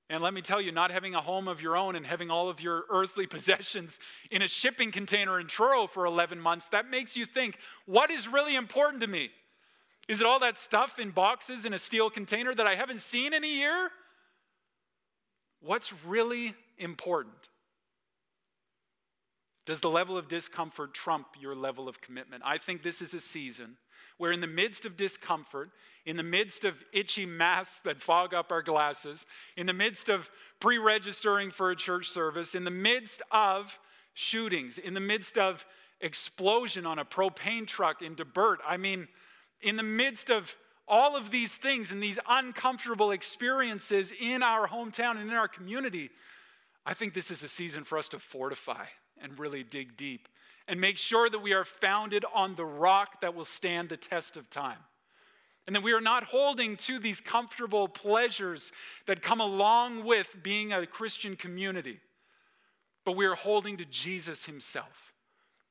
[0.10, 2.50] And let me tell you, not having a home of your own and having all
[2.50, 4.00] of your earthly possessions
[4.30, 8.28] in a shipping container in Truro for 11 months, that makes you think, what is
[8.28, 9.32] really important to me?
[10.08, 13.34] Is it all that stuff in boxes in a steel container that I haven't seen
[13.34, 13.90] in a year?
[15.62, 17.50] What's really important?
[19.66, 22.44] Does the level of discomfort trump your level of commitment?
[22.46, 23.78] I think this is a season
[24.18, 25.72] where, in the midst of discomfort,
[26.06, 29.26] in the midst of itchy masks that fog up our glasses,
[29.56, 30.30] in the midst of
[30.60, 33.80] pre registering for a church service, in the midst of
[34.14, 35.66] shootings, in the midst of
[36.02, 39.08] explosion on a propane truck in Debert, I mean,
[39.64, 40.56] in the midst of
[40.88, 46.10] all of these things and these uncomfortable experiences in our hometown and in our community,
[46.86, 48.86] I think this is a season for us to fortify
[49.22, 50.28] and really dig deep
[50.68, 54.38] and make sure that we are founded on the rock that will stand the test
[54.38, 54.80] of time.
[55.66, 58.74] And that we are not holding to these comfortable pleasures
[59.06, 62.02] that come along with being a Christian community,
[63.06, 65.13] but we are holding to Jesus Himself.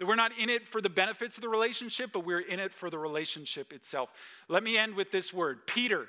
[0.02, 2.74] That we're not in it for the benefits of the relationship, but we're in it
[2.74, 4.10] for the relationship itself.
[4.48, 6.08] Let me end with this word Peter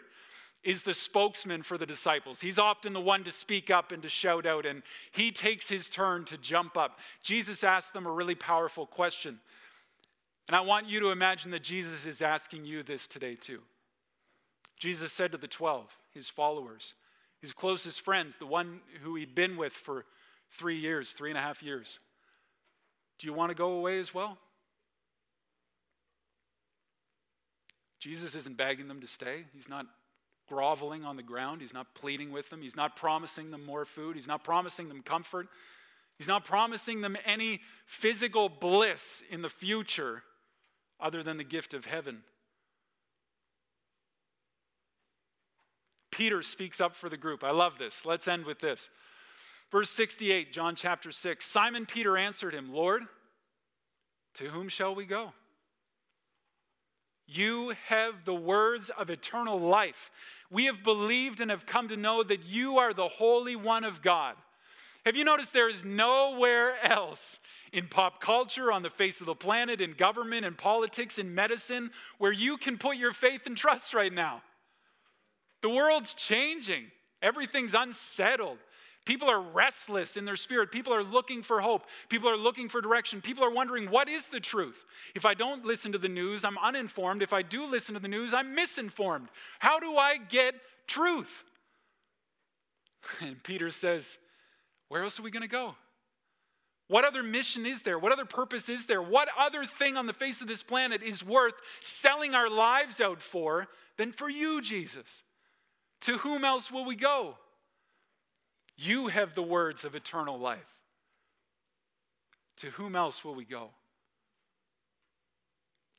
[0.64, 2.41] is the spokesman for the disciples.
[2.41, 4.82] He's often the one to speak up and to shout out, and
[5.12, 6.98] he takes his turn to jump up.
[7.22, 9.39] Jesus asked them a really powerful question.
[10.48, 13.62] And I want you to imagine that Jesus is asking you this today, too.
[14.76, 16.96] Jesus said to the 12, his followers,
[17.41, 20.06] his closest friends, the one who he'd been with for
[20.50, 22.00] three years, three and a half years,
[23.20, 24.38] Do you want to go away as well?
[27.99, 29.45] Jesus isn't begging them to stay.
[29.53, 29.86] He's not
[30.49, 31.61] groveling on the ground.
[31.61, 32.61] He's not pleading with them.
[32.61, 34.16] He's not promising them more food.
[34.16, 35.47] He's not promising them comfort.
[36.18, 40.24] He's not promising them any physical bliss in the future
[40.99, 42.24] other than the gift of heaven.
[46.11, 47.43] Peter speaks up for the group.
[47.43, 48.05] I love this.
[48.05, 48.89] Let's end with this.
[49.74, 51.44] Verse 68, John chapter 6.
[51.44, 53.02] Simon Peter answered him, Lord,
[54.36, 55.34] to whom shall we go?
[57.26, 60.12] You have the words of eternal life.
[60.52, 64.04] We have believed and have come to know that you are the Holy One of
[64.04, 64.36] God.
[65.08, 67.40] Have you noticed there is nowhere else
[67.72, 71.90] in pop culture, on the face of the planet, in government, in politics, in medicine,
[72.20, 74.44] where you can put your faith and trust right now?
[75.64, 76.92] The world's changing,
[77.24, 78.60] everything's unsettled.
[79.06, 80.72] People are restless in their spirit.
[80.72, 81.86] People are looking for hope.
[82.08, 83.22] People are looking for direction.
[83.22, 84.86] People are wondering, what is the truth?
[85.14, 87.22] If I don't listen to the news, I'm uninformed.
[87.22, 89.28] If I do listen to the news, I'm misinformed.
[89.60, 90.56] How do I get
[90.88, 91.43] truth?
[93.22, 94.18] And Peter says,
[94.88, 95.76] Where else are we going to go?
[96.88, 97.99] What other mission is there?
[97.99, 99.01] What other purpose is there?
[99.01, 103.22] What other thing on the face of this planet is worth selling our lives out
[103.22, 105.24] for than for you, Jesus?
[106.01, 107.38] To whom else will we go?
[108.76, 110.60] You have the words of eternal life.
[112.58, 113.70] To whom else will we go?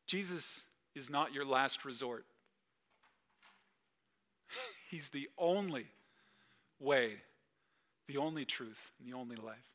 [0.07, 0.63] Jesus
[0.95, 2.25] is not your last resort.
[4.91, 5.87] He's the only
[6.79, 7.15] way,
[8.07, 9.71] the only truth, and the only life.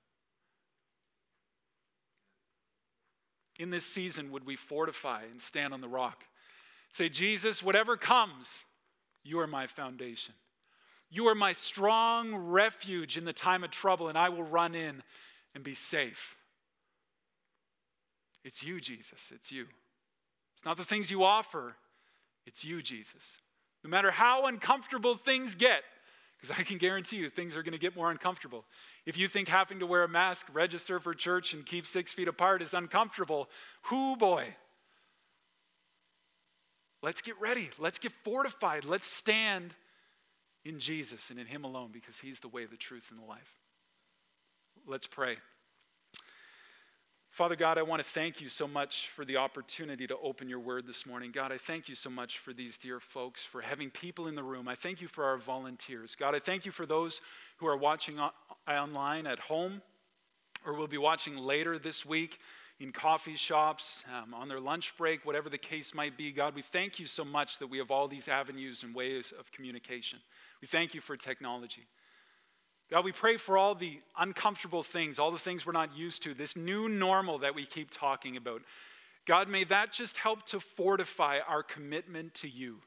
[3.57, 6.23] In this season, would we fortify and stand on the rock?
[6.91, 8.63] Say, Jesus, whatever comes,
[9.23, 10.33] you are my foundation.
[11.09, 15.01] You are my strong refuge in the time of trouble, and I will run in
[15.55, 16.35] and be safe.
[18.43, 19.31] It's you, Jesus.
[19.33, 19.65] It's you.
[20.55, 21.75] It's not the things you offer,
[22.45, 23.39] it's you, Jesus.
[23.83, 25.83] No matter how uncomfortable things get,
[26.35, 28.65] because I can guarantee you things are going to get more uncomfortable.
[29.05, 32.27] If you think having to wear a mask, register for church, and keep six feet
[32.27, 33.49] apart is uncomfortable,
[33.89, 34.55] whoo boy.
[37.01, 37.69] Let's get ready.
[37.79, 38.83] Let's get fortified.
[38.83, 39.75] Let's stand
[40.65, 43.55] in Jesus and in Him alone because He's the way, the truth, and the life.
[44.87, 45.37] Let's pray.
[47.31, 50.59] Father God, I want to thank you so much for the opportunity to open your
[50.59, 51.31] word this morning.
[51.31, 54.43] God, I thank you so much for these dear folks, for having people in the
[54.43, 54.67] room.
[54.67, 56.15] I thank you for our volunteers.
[56.15, 57.21] God, I thank you for those
[57.57, 58.19] who are watching
[58.67, 59.81] online at home
[60.65, 62.39] or will be watching later this week
[62.79, 66.31] in coffee shops, um, on their lunch break, whatever the case might be.
[66.31, 69.51] God, we thank you so much that we have all these avenues and ways of
[69.51, 70.19] communication.
[70.61, 71.87] We thank you for technology.
[72.89, 76.33] God, we pray for all the uncomfortable things, all the things we're not used to,
[76.33, 78.61] this new normal that we keep talking about.
[79.25, 82.77] God, may that just help to fortify our commitment to you.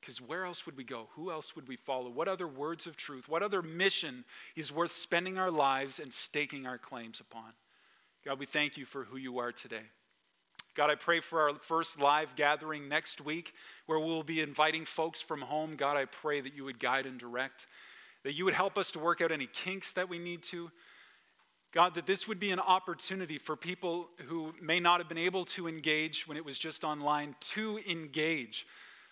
[0.00, 1.08] Because where else would we go?
[1.14, 2.10] Who else would we follow?
[2.10, 3.28] What other words of truth?
[3.28, 4.24] What other mission
[4.56, 7.52] is worth spending our lives and staking our claims upon?
[8.24, 9.82] God, we thank you for who you are today.
[10.74, 13.52] God, I pray for our first live gathering next week
[13.86, 15.74] where we'll be inviting folks from home.
[15.74, 17.66] God, I pray that you would guide and direct,
[18.22, 20.70] that you would help us to work out any kinks that we need to.
[21.72, 25.44] God, that this would be an opportunity for people who may not have been able
[25.46, 28.66] to engage when it was just online to engage.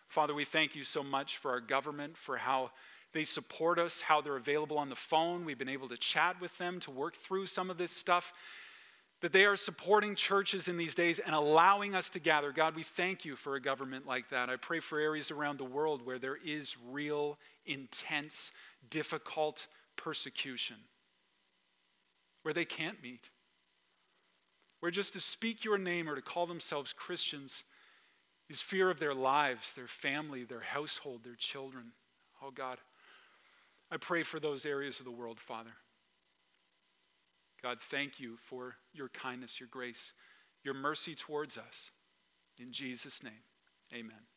[0.07, 2.71] Father, we thank you so much for our government, for how
[3.13, 5.45] they support us, how they're available on the phone.
[5.45, 8.33] We've been able to chat with them to work through some of this stuff
[9.21, 12.53] that they are supporting churches in these days and allowing us to gather.
[12.53, 14.49] God, we thank you for a government like that.
[14.49, 18.51] I pray for areas around the world where there is real, intense,
[18.89, 19.67] difficult
[19.97, 20.77] persecution,
[22.43, 23.29] where they can't meet,
[24.81, 27.65] where just to speak your name or to call themselves Christians
[28.49, 31.93] is fear of their lives, their family, their household, their children.
[32.43, 32.79] Oh, God,
[33.91, 35.73] I pray for those areas of the world, Father.
[37.63, 40.13] God, thank you for your kindness, your grace,
[40.65, 41.91] your mercy towards us.
[42.59, 43.45] In Jesus' name,
[43.93, 44.30] amen.